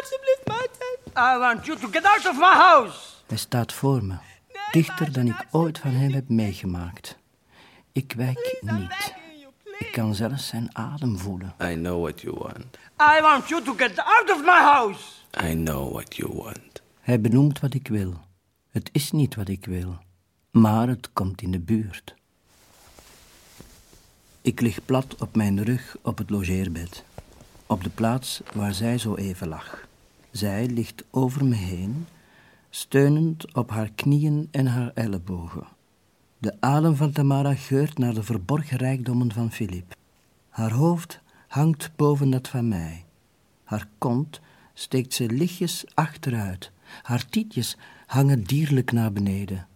Alsjeblieft, 0.00 0.46
Maarten. 0.46 1.36
I 1.36 1.38
want 1.38 1.66
you 1.66 1.78
to 1.78 1.88
get 1.88 2.04
out 2.04 2.26
of 2.26 2.38
my 2.38 2.54
house. 2.54 2.98
Hij 3.26 3.36
staat 3.36 3.72
voor 3.72 4.04
me, 4.04 4.14
dichter 4.70 5.12
dan 5.12 5.26
ik 5.26 5.46
ooit 5.50 5.78
van 5.78 5.90
hem 5.90 6.12
heb 6.12 6.28
meegemaakt. 6.28 7.18
Ik 7.92 8.12
wijk 8.16 8.58
niet. 8.60 9.14
Ik 9.78 9.92
kan 9.92 10.14
zelfs 10.14 10.46
zijn 10.46 10.68
adem 10.72 11.18
voelen. 11.18 11.54
I 11.62 11.74
know 11.74 12.02
what 12.02 12.20
you 12.20 12.36
want. 12.38 12.78
I 13.18 13.20
want 13.20 13.48
you 13.48 13.62
to 13.62 13.74
get 13.74 13.98
out 13.98 14.30
of 14.30 14.40
my 14.40 14.62
house. 14.62 15.00
I 15.44 15.54
know 15.54 15.92
what 15.92 16.16
you 16.16 16.32
want. 16.34 16.82
Hij 17.00 17.20
benoemt 17.20 17.60
wat 17.60 17.74
ik 17.74 17.88
wil. 17.88 18.20
Het 18.70 18.88
is 18.92 19.12
niet 19.12 19.34
wat 19.34 19.48
ik 19.48 19.64
wil, 19.64 19.98
maar 20.50 20.88
het 20.88 21.12
komt 21.12 21.42
in 21.42 21.50
de 21.50 21.60
buurt. 21.60 22.14
Ik 24.46 24.60
lig 24.60 24.84
plat 24.84 25.16
op 25.20 25.36
mijn 25.36 25.64
rug 25.64 25.96
op 26.02 26.18
het 26.18 26.30
logeerbed, 26.30 27.04
op 27.66 27.84
de 27.84 27.90
plaats 27.90 28.42
waar 28.54 28.74
zij 28.74 28.98
zo 28.98 29.14
even 29.14 29.48
lag. 29.48 29.88
Zij 30.30 30.66
ligt 30.66 31.04
over 31.10 31.44
me 31.44 31.54
heen, 31.54 32.06
steunend 32.70 33.54
op 33.54 33.70
haar 33.70 33.90
knieën 33.94 34.48
en 34.50 34.66
haar 34.66 34.90
ellebogen. 34.94 35.66
De 36.38 36.54
adem 36.60 36.96
van 36.96 37.12
Tamara 37.12 37.54
geurt 37.54 37.98
naar 37.98 38.14
de 38.14 38.22
verborgen 38.22 38.76
rijkdommen 38.76 39.32
van 39.32 39.52
Philip. 39.52 39.94
Haar 40.48 40.72
hoofd 40.72 41.20
hangt 41.48 41.90
boven 41.96 42.30
dat 42.30 42.48
van 42.48 42.68
mij. 42.68 43.04
Haar 43.64 43.88
kont 43.98 44.40
steekt 44.74 45.14
ze 45.14 45.26
lichtjes 45.30 45.84
achteruit. 45.94 46.70
Haar 47.02 47.26
tietjes 47.26 47.76
hangen 48.06 48.44
dierlijk 48.44 48.92
naar 48.92 49.12
beneden. 49.12 49.66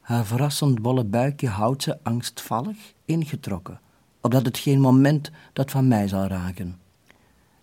Haar 0.00 0.26
verrassend 0.26 0.82
bolle 0.82 1.04
buikje 1.04 1.48
houdt 1.48 1.82
ze 1.82 1.98
angstvallig 2.02 2.76
ingetrokken, 3.04 3.80
opdat 4.26 4.44
het 4.44 4.58
geen 4.58 4.80
moment 4.80 5.30
dat 5.52 5.70
van 5.70 5.88
mij 5.88 6.08
zal 6.08 6.26
raken. 6.26 6.78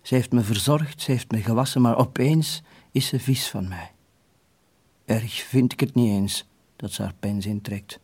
Ze 0.02 0.14
heeft 0.14 0.32
me 0.32 0.40
verzorgd, 0.40 1.02
ze 1.02 1.10
heeft 1.10 1.30
me 1.30 1.42
gewassen, 1.42 1.80
maar 1.82 1.96
opeens 1.96 2.62
is 2.90 3.06
ze 3.06 3.20
vies 3.20 3.48
van 3.48 3.68
mij. 3.68 3.92
Erg 5.04 5.32
vind 5.32 5.72
ik 5.72 5.80
het 5.80 5.94
niet 5.94 6.08
eens 6.08 6.48
dat 6.76 6.92
ze 6.92 7.02
haar 7.02 7.14
pens 7.20 7.46
intrekt. 7.46 8.00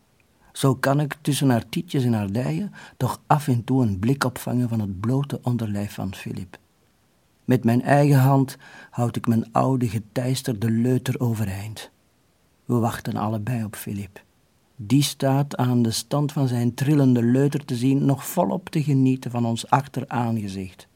Zo 0.51 0.75
kan 0.75 0.99
ik 0.99 1.17
tussen 1.21 1.49
haar 1.49 1.69
tietjes 1.69 2.03
en 2.03 2.13
haar 2.13 2.31
dijen 2.31 2.73
toch 2.97 3.21
af 3.27 3.47
en 3.47 3.63
toe 3.63 3.83
een 3.83 3.99
blik 3.99 4.23
opvangen 4.23 4.69
van 4.69 4.79
het 4.79 4.99
blote 4.99 5.39
onderlijf 5.43 5.93
van 5.93 6.15
Philip. 6.15 6.57
Met 7.45 7.63
mijn 7.63 7.81
eigen 7.81 8.19
hand 8.19 8.57
houd 8.89 9.15
ik 9.15 9.27
mijn 9.27 9.51
oude 9.51 9.89
geteisterde 9.89 10.69
leuter 10.69 11.19
overeind. 11.19 11.91
We 12.65 12.75
wachten 12.75 13.15
allebei 13.15 13.63
op 13.63 13.75
Philip. 13.75 14.23
Die 14.83 15.03
staat 15.03 15.57
aan 15.57 15.81
de 15.81 15.91
stand 15.91 16.31
van 16.31 16.47
zijn 16.47 16.73
trillende 16.73 17.23
leuter 17.23 17.65
te 17.65 17.75
zien, 17.75 18.05
nog 18.05 18.25
volop 18.25 18.69
te 18.69 18.83
genieten 18.83 19.31
van 19.31 19.45
ons 19.45 19.69
achteraangezicht. 19.69 20.87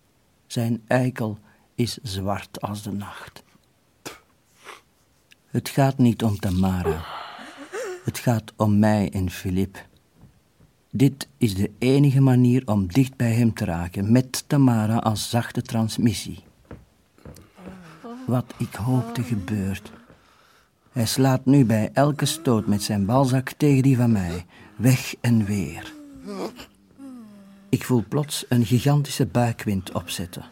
Zijn 0.47 0.81
eikel 0.87 1.37
is 1.75 1.97
zwart 2.01 2.61
als 2.61 2.83
de 2.83 2.91
nacht. 2.91 3.43
Het 5.47 5.69
gaat 5.69 5.97
niet 5.97 6.23
om 6.23 6.39
Tamara. 6.39 7.05
Het 8.03 8.19
gaat 8.19 8.53
om 8.55 8.79
mij 8.79 9.09
en 9.11 9.29
Philip. 9.29 9.85
Dit 10.91 11.27
is 11.37 11.55
de 11.55 11.71
enige 11.77 12.21
manier 12.21 12.67
om 12.67 12.87
dicht 12.87 13.15
bij 13.15 13.33
hem 13.33 13.53
te 13.53 13.65
raken, 13.65 14.11
met 14.11 14.43
Tamara 14.47 14.97
als 14.97 15.29
zachte 15.29 15.61
transmissie. 15.61 16.43
Wat 18.27 18.53
ik 18.57 18.73
hoopte 18.73 19.23
gebeurt. 19.23 19.91
Hij 20.95 21.05
slaat 21.05 21.45
nu 21.45 21.65
bij 21.65 21.89
elke 21.93 22.25
stoot 22.25 22.67
met 22.67 22.83
zijn 22.83 23.05
balzak 23.05 23.51
tegen 23.57 23.83
die 23.83 23.97
van 23.97 24.11
mij, 24.11 24.45
weg 24.75 25.15
en 25.21 25.45
weer. 25.45 25.93
Ik 27.69 27.83
voel 27.83 28.03
plots 28.09 28.45
een 28.49 28.65
gigantische 28.65 29.25
buikwind 29.25 29.91
opzetten. 29.91 30.45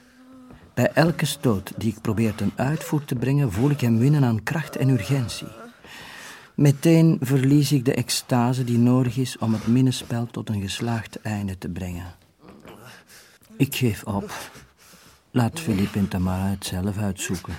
Bij 0.73 0.91
elke 0.93 1.25
stoot 1.25 1.71
die 1.77 1.91
ik 1.91 2.01
probeer 2.01 2.35
ten 2.35 2.51
uitvoer 2.55 3.05
te 3.05 3.15
brengen, 3.15 3.51
voel 3.51 3.69
ik 3.69 3.81
hem 3.81 3.97
winnen 3.97 4.23
aan 4.23 4.43
kracht 4.43 4.75
en 4.75 4.89
urgentie. 4.89 5.47
Meteen 6.55 7.17
verlies 7.21 7.71
ik 7.71 7.85
de 7.85 7.93
extase 7.93 8.63
die 8.63 8.77
nodig 8.77 9.17
is 9.17 9.37
om 9.37 9.53
het 9.53 9.67
minnespel 9.67 10.25
tot 10.25 10.49
een 10.49 10.61
geslaagd 10.61 11.21
einde 11.21 11.57
te 11.57 11.69
brengen. 11.69 12.15
Ik 13.57 13.75
geef 13.75 14.03
op. 14.03 14.51
Laat 15.31 15.59
Philippe 15.59 15.97
en 15.97 16.07
Tamara 16.07 16.49
het 16.49 16.65
zelf 16.65 16.97
uitzoeken. 16.97 17.53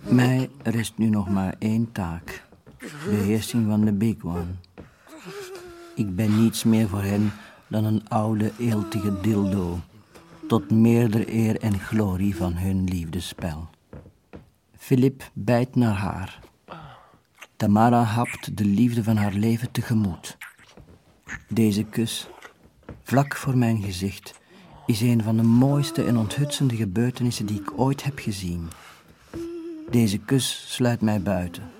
Mij 0.00 0.50
rest 0.62 0.98
nu 0.98 1.08
nog 1.08 1.28
maar 1.28 1.54
één 1.58 1.92
taak. 1.92 2.48
Beheersing 3.04 3.66
van 3.66 3.84
de 3.84 3.92
Big 3.92 4.24
One. 4.24 4.54
Ik 5.94 6.16
ben 6.16 6.42
niets 6.42 6.64
meer 6.64 6.88
voor 6.88 7.02
hen 7.02 7.32
dan 7.66 7.84
een 7.84 8.08
oude, 8.08 8.52
eeltige 8.58 9.20
dildo. 9.20 9.78
Tot 10.48 10.70
meerdere 10.70 11.32
eer 11.34 11.60
en 11.60 11.78
glorie 11.78 12.36
van 12.36 12.52
hun 12.56 12.84
liefdespel. 12.84 13.68
Philip 14.76 15.30
bijt 15.32 15.74
naar 15.74 15.94
haar. 15.94 16.40
Tamara 17.56 18.02
hapt 18.02 18.56
de 18.56 18.64
liefde 18.64 19.04
van 19.04 19.16
haar 19.16 19.32
leven 19.32 19.70
tegemoet. 19.70 20.36
Deze 21.48 21.84
kus, 21.84 22.28
vlak 23.02 23.36
voor 23.36 23.56
mijn 23.56 23.82
gezicht, 23.82 24.40
is 24.86 25.00
een 25.00 25.22
van 25.22 25.36
de 25.36 25.42
mooiste 25.42 26.04
en 26.04 26.16
onthutsende 26.16 26.76
gebeurtenissen 26.76 27.46
die 27.46 27.60
ik 27.60 27.72
ooit 27.76 28.04
heb 28.04 28.18
gezien. 28.18 28.68
Deze 29.90 30.18
kus 30.18 30.74
sluit 30.74 31.00
mij 31.00 31.22
buiten. 31.22 31.70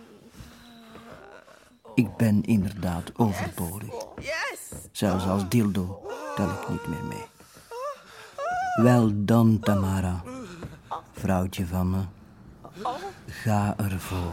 Ik 1.95 2.17
ben 2.17 2.43
inderdaad 2.43 3.13
overbodig. 3.17 3.95
Zelfs 4.93 5.27
als 5.27 5.49
dildo 5.49 6.03
tel 6.37 6.51
ik 6.51 6.69
niet 6.69 6.87
meer 6.87 7.05
mee. 7.05 7.25
Wel 8.75 9.11
dan, 9.15 9.61
Tamara, 9.61 10.23
vrouwtje 11.13 11.67
van 11.67 11.91
me. 11.91 12.01
Ga 13.27 13.75
ervoor. 13.77 14.33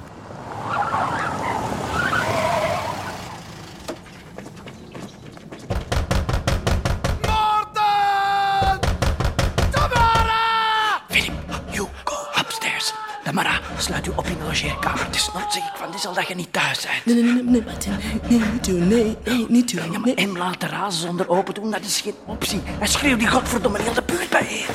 Tamara, 13.28 13.60
sluit 13.78 14.08
u 14.08 14.12
op 14.16 14.26
in 14.26 14.38
de 14.38 14.44
logeerkamer. 14.44 15.06
Het 15.06 15.16
is 15.16 15.30
nooit 15.34 15.54
zeg 15.54 15.64
ik 15.64 15.76
van, 15.76 15.92
dit 15.92 16.00
zal 16.00 16.14
dat 16.14 16.28
je 16.28 16.36
niet 16.36 16.54
thuis 16.54 16.86
bent. 16.86 17.06
Nee, 17.06 17.24
nee, 17.24 17.34
nee, 17.34 17.44
nee, 17.44 17.64
Martin. 17.64 17.92
Nee, 18.30 18.40
niet 18.40 18.66
doen. 18.66 18.88
Nee, 18.88 19.18
nee, 19.26 19.46
niet 19.50 19.76
doen. 19.76 19.92
Ja, 19.92 20.00
maar 20.00 20.12
hem 20.16 20.38
laten 20.38 20.70
razen 20.70 21.02
zonder 21.02 21.30
open 21.30 21.54
doen, 21.54 21.72
dat 21.72 21.82
is 21.82 22.02
geen 22.02 22.16
optie. 22.26 22.62
Hij 22.66 22.88
schreeuwt 22.88 23.20
die 23.20 23.28
godverdomme 23.28 23.82
heel 23.82 23.94
de 23.94 24.02
buurt 24.02 24.30
bij. 24.30 24.66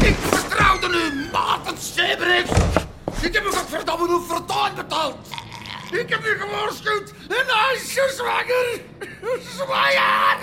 Ik 0.00 0.16
vertrouwde 0.20 0.88
nu, 0.88 1.28
Maarten 1.32 1.78
Sebrechts. 1.78 2.52
Ik 3.20 3.34
heb 3.34 3.44
u 3.44 3.50
godverdomme 3.50 4.08
een 4.08 4.22
fortuin 4.28 4.74
betaald. 4.74 5.16
Ik 5.94 6.08
heb 6.08 6.24
u 6.26 6.38
gewaarschuwd 6.38 7.12
en 7.28 7.46
hij 7.46 7.74
is 7.74 8.16
zwanger. 8.16 8.80
Zwanger. 9.56 10.38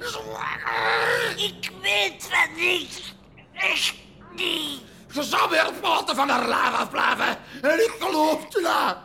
Zwanger. 0.00 1.36
Ik 1.36 1.70
weet 1.80 2.28
van 2.30 2.54
niks. 2.56 3.14
Echt 3.52 3.94
niet. 4.30 4.80
Ze 5.12 5.22
zou 5.22 5.50
weer 5.50 5.66
op 5.66 5.80
maten 5.82 6.16
van 6.16 6.28
haar 6.28 6.48
lijf 6.48 6.74
afblijven. 6.74 7.38
En 7.62 7.84
ik 7.84 7.92
geloofde 8.00 8.62
dat. 8.62 8.96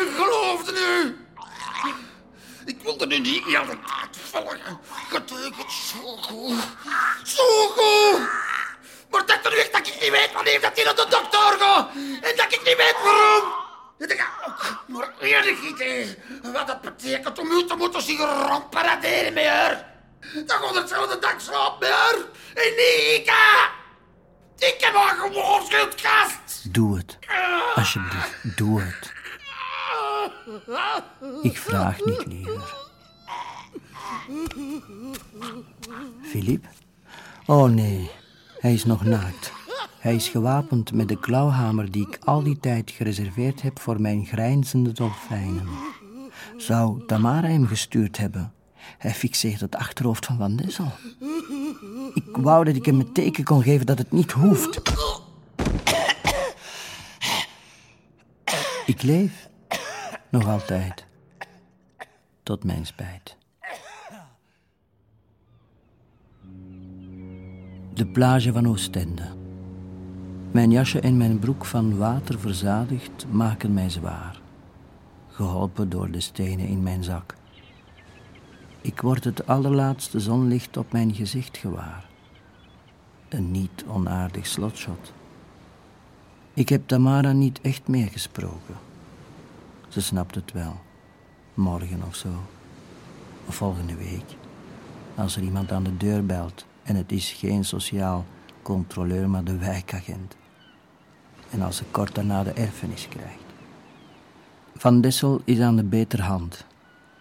Ik 0.00 0.08
geloofde 0.16 0.72
nu. 0.72 1.26
Ik 2.64 2.82
wilde 2.82 3.06
nu 3.06 3.18
niet 3.18 3.46
meer 3.46 3.60
de 3.60 3.66
tijd 3.66 4.16
volgen. 4.30 4.80
Het 5.08 5.30
zo 5.70 6.16
goed. 6.16 6.62
Zo 7.24 7.68
goed. 7.68 8.28
Maar 9.10 9.26
dat 9.26 9.44
er 9.44 9.68
dat 9.72 9.86
ik 9.86 10.00
niet 10.00 10.10
weet 10.10 10.32
wanneer 10.32 10.60
dat 10.60 10.72
hij 10.74 10.84
naar 10.84 10.94
de 10.94 11.06
dokter 11.10 11.58
gaat. 11.58 11.90
En 12.22 12.36
dat 12.36 12.52
ik 12.52 12.60
niet 12.64 12.76
weet 12.76 12.96
waarom. 13.04 13.67
Dat 13.98 14.10
ik 14.10 14.28
ook 14.46 14.82
maar 14.86 15.12
eerlijk 15.20 15.58
idee 15.58 16.16
wat 16.52 16.66
dat 16.66 16.80
betekent 16.80 17.38
om 17.38 17.50
u 17.50 17.64
te 17.66 17.74
moeten 17.74 18.02
zien 18.02 18.18
rondparaderen 18.18 19.32
haar. 19.46 19.86
Dan 20.46 20.58
gaat 20.58 20.74
het 20.74 20.88
zo 20.88 21.06
de 21.06 21.18
dag 21.20 21.40
met 21.78 21.88
haar. 21.88 22.14
En 22.54 22.70
niet 22.76 23.14
ik. 23.14 23.32
Ik 24.58 24.76
heb 24.78 24.94
haar 24.94 25.16
gewaarschuwd, 25.16 26.00
gast. 26.00 26.74
Doe 26.74 26.96
het. 26.96 27.18
Alsjeblieft, 27.74 28.56
doe 28.56 28.80
het. 28.80 29.12
Ik 31.42 31.58
vraag 31.58 32.04
niet 32.04 32.26
liever. 32.26 32.74
Filip? 36.22 36.64
Oh 37.46 37.64
nee, 37.70 38.10
hij 38.58 38.72
is 38.72 38.84
nog 38.84 39.04
naakt. 39.04 39.52
Hij 39.98 40.14
is 40.14 40.28
gewapend 40.28 40.92
met 40.92 41.08
de 41.08 41.18
klauwhamer 41.18 41.90
die 41.90 42.06
ik 42.06 42.18
al 42.24 42.42
die 42.42 42.58
tijd 42.58 42.90
gereserveerd 42.90 43.62
heb 43.62 43.80
voor 43.80 44.00
mijn 44.00 44.26
grijnzende 44.26 44.92
dolfijnen. 44.92 45.66
Zou 46.56 47.06
Tamara 47.06 47.48
hem 47.48 47.66
gestuurd 47.66 48.18
hebben? 48.18 48.52
Hij 48.98 49.14
fixeert 49.14 49.60
het 49.60 49.76
achterhoofd 49.76 50.26
van 50.26 50.36
Van 50.36 50.56
Dessel. 50.56 50.92
Ik 52.14 52.36
wou 52.36 52.64
dat 52.64 52.76
ik 52.76 52.84
hem 52.84 53.00
een 53.00 53.12
teken 53.12 53.44
kon 53.44 53.62
geven 53.62 53.86
dat 53.86 53.98
het 53.98 54.12
niet 54.12 54.30
hoeft. 54.30 54.80
Ik 58.86 59.02
leef. 59.02 59.48
Nog 60.30 60.48
altijd. 60.48 61.06
Tot 62.42 62.64
mijn 62.64 62.86
spijt. 62.86 63.36
De 67.94 68.06
plage 68.06 68.52
van 68.52 68.68
Oostende. 68.68 69.37
Mijn 70.50 70.70
jasje 70.70 71.00
en 71.00 71.16
mijn 71.16 71.38
broek 71.38 71.64
van 71.64 71.96
water 71.96 72.38
verzadigd 72.38 73.26
maken 73.30 73.74
mij 73.74 73.90
zwaar. 73.90 74.40
Geholpen 75.28 75.88
door 75.88 76.10
de 76.10 76.20
stenen 76.20 76.66
in 76.66 76.82
mijn 76.82 77.04
zak. 77.04 77.34
Ik 78.80 79.00
word 79.00 79.24
het 79.24 79.46
allerlaatste 79.46 80.20
zonlicht 80.20 80.76
op 80.76 80.92
mijn 80.92 81.14
gezicht 81.14 81.56
gewaar. 81.56 82.06
Een 83.28 83.50
niet 83.50 83.84
onaardig 83.86 84.46
slotshot. 84.46 85.12
Ik 86.54 86.68
heb 86.68 86.88
Tamara 86.88 87.32
niet 87.32 87.60
echt 87.60 87.88
meer 87.88 88.08
gesproken. 88.08 88.74
Ze 89.88 90.00
snapt 90.00 90.34
het 90.34 90.52
wel. 90.52 90.80
Morgen 91.54 92.02
of 92.06 92.14
zo. 92.14 92.28
Of 93.46 93.54
volgende 93.54 93.96
week. 93.96 94.36
Als 95.14 95.36
er 95.36 95.42
iemand 95.42 95.72
aan 95.72 95.84
de 95.84 95.96
deur 95.96 96.26
belt 96.26 96.66
en 96.82 96.96
het 96.96 97.12
is 97.12 97.32
geen 97.32 97.64
sociaal 97.64 98.24
controleur, 98.62 99.30
maar 99.30 99.44
de 99.44 99.58
wijkagent. 99.58 100.37
En 101.50 101.62
als 101.62 101.76
ze 101.76 101.84
kort 101.90 102.14
daarna 102.14 102.42
de 102.42 102.50
erfenis 102.52 103.08
krijgt. 103.08 103.44
Van 104.76 105.00
Dessel 105.00 105.40
is 105.44 105.60
aan 105.60 105.76
de 105.76 105.84
beter 105.84 106.22
hand. 106.22 106.66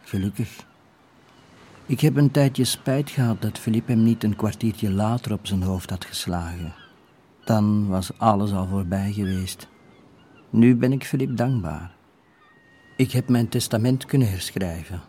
Gelukkig. 0.02 0.66
Ik 1.86 2.00
heb 2.00 2.16
een 2.16 2.32
tijdje 2.32 2.64
spijt 2.64 3.10
gehad 3.10 3.42
dat 3.42 3.60
Philippe 3.60 3.92
hem 3.92 4.04
niet 4.04 4.24
een 4.24 4.36
kwartiertje 4.36 4.92
later 4.92 5.34
op 5.34 5.48
zijn 5.48 5.64
hoofd 5.64 5.90
had 5.90 6.06
geslagen. 6.06 6.74
Dan 7.44 7.88
was 7.88 8.12
alles 8.18 8.52
al 8.52 8.68
voorbij 8.68 9.12
geweest. 9.12 9.68
Nu 10.50 10.76
ben 10.76 10.92
ik 10.92 11.04
Philippe 11.04 11.34
dankbaar. 11.34 11.96
Ik 12.96 13.12
heb 13.12 13.30
mijn 13.30 13.50
testament 13.50 14.06
kunnen 14.06 14.30
herschrijven. 14.30 15.02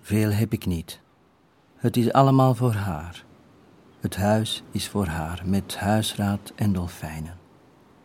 Veel 0.00 0.30
heb 0.30 0.52
ik 0.52 0.66
niet. 0.66 1.00
Het 1.76 1.96
is 1.96 2.12
allemaal 2.12 2.54
voor 2.54 2.72
haar. 2.72 3.24
Het 4.00 4.16
huis 4.16 4.62
is 4.70 4.88
voor 4.88 5.06
haar, 5.06 5.42
met 5.44 5.76
huisraad 5.76 6.52
en 6.56 6.72
dolfijnen. 6.72 7.43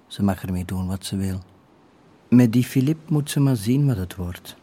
Ze 0.09 0.23
mag 0.23 0.43
ermee 0.43 0.65
doen 0.65 0.87
wat 0.87 1.05
ze 1.05 1.17
wil. 1.17 1.39
Met 2.29 2.53
die 2.53 2.63
Philippe 2.63 3.13
moet 3.13 3.29
ze 3.29 3.39
maar 3.39 3.55
zien 3.55 3.85
wat 3.85 3.97
het 3.97 4.15
wordt. 4.15 4.55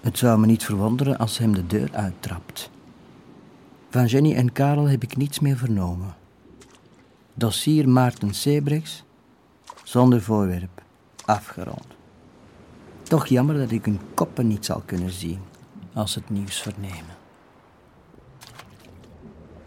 Het 0.00 0.18
zou 0.18 0.38
me 0.38 0.46
niet 0.46 0.64
verwonderen 0.64 1.18
als 1.18 1.34
ze 1.34 1.42
hem 1.42 1.54
de 1.54 1.66
deur 1.66 1.88
uittrapt. 1.92 2.70
Van 3.90 4.06
Jenny 4.06 4.34
en 4.34 4.52
Karel 4.52 4.88
heb 4.88 5.02
ik 5.02 5.16
niets 5.16 5.38
meer 5.40 5.56
vernomen. 5.56 6.14
Dossier 7.34 7.88
Maarten 7.88 8.34
Sebrechts, 8.34 9.04
zonder 9.84 10.22
voorwerp, 10.22 10.82
afgerond. 11.24 11.86
Toch 13.02 13.26
jammer 13.26 13.58
dat 13.58 13.70
ik 13.70 13.84
hun 13.84 14.00
koppen 14.14 14.46
niet 14.46 14.64
zal 14.64 14.82
kunnen 14.86 15.10
zien 15.10 15.40
als 15.92 16.14
het 16.14 16.30
nieuws 16.30 16.62
vernemen. 16.62 17.16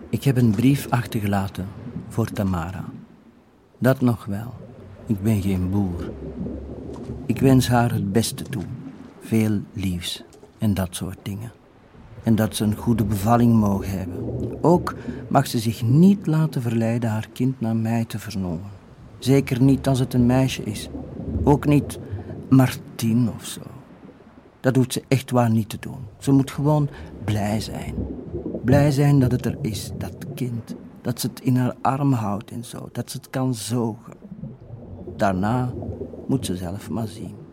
Ik 0.09 0.23
heb 0.23 0.37
een 0.37 0.51
brief 0.51 0.87
achtergelaten 0.89 1.67
voor 2.09 2.31
Tamara. 2.31 2.85
Dat 3.77 4.01
nog 4.01 4.25
wel. 4.25 4.64
Ik 5.07 5.21
ben 5.21 5.41
geen 5.41 5.69
boer. 5.69 6.11
Ik 7.25 7.39
wens 7.39 7.67
haar 7.67 7.93
het 7.93 8.11
beste 8.11 8.43
toe. 8.43 8.63
Veel 9.19 9.59
liefs 9.73 10.23
en 10.57 10.73
dat 10.73 10.95
soort 10.95 11.17
dingen. 11.21 11.51
En 12.23 12.35
dat 12.35 12.55
ze 12.55 12.63
een 12.63 12.75
goede 12.75 13.05
bevalling 13.05 13.53
mogen 13.53 13.97
hebben. 13.97 14.17
Ook 14.61 14.95
mag 15.27 15.47
ze 15.47 15.59
zich 15.59 15.83
niet 15.83 16.27
laten 16.27 16.61
verleiden 16.61 17.09
haar 17.09 17.27
kind 17.33 17.61
naar 17.61 17.75
mij 17.75 18.05
te 18.05 18.19
vernomen. 18.19 18.69
Zeker 19.19 19.61
niet 19.61 19.87
als 19.87 19.99
het 19.99 20.13
een 20.13 20.25
meisje 20.25 20.63
is. 20.63 20.89
Ook 21.43 21.65
niet 21.65 21.99
Martien 22.49 23.29
of 23.35 23.45
zo. 23.45 23.61
Dat 24.59 24.75
hoeft 24.75 24.93
ze 24.93 25.03
echt 25.07 25.31
waar 25.31 25.49
niet 25.49 25.69
te 25.69 25.77
doen. 25.79 25.99
Ze 26.17 26.31
moet 26.31 26.51
gewoon 26.51 26.89
blij 27.23 27.59
zijn. 27.59 27.95
Blij 28.63 28.91
zijn 28.91 29.19
dat 29.19 29.31
het 29.31 29.45
er 29.45 29.57
is, 29.61 29.91
dat 29.97 30.15
kind. 30.35 30.75
Dat 31.01 31.19
ze 31.19 31.27
het 31.27 31.41
in 31.41 31.55
haar 31.55 31.75
arm 31.81 32.13
houdt 32.13 32.51
en 32.51 32.63
zo. 32.63 32.89
Dat 32.91 33.11
ze 33.11 33.17
het 33.17 33.29
kan 33.29 33.53
zogen. 33.53 34.13
Daarna 35.15 35.73
moet 36.27 36.45
ze 36.45 36.55
zelf 36.55 36.89
maar 36.89 37.07
zien. 37.07 37.44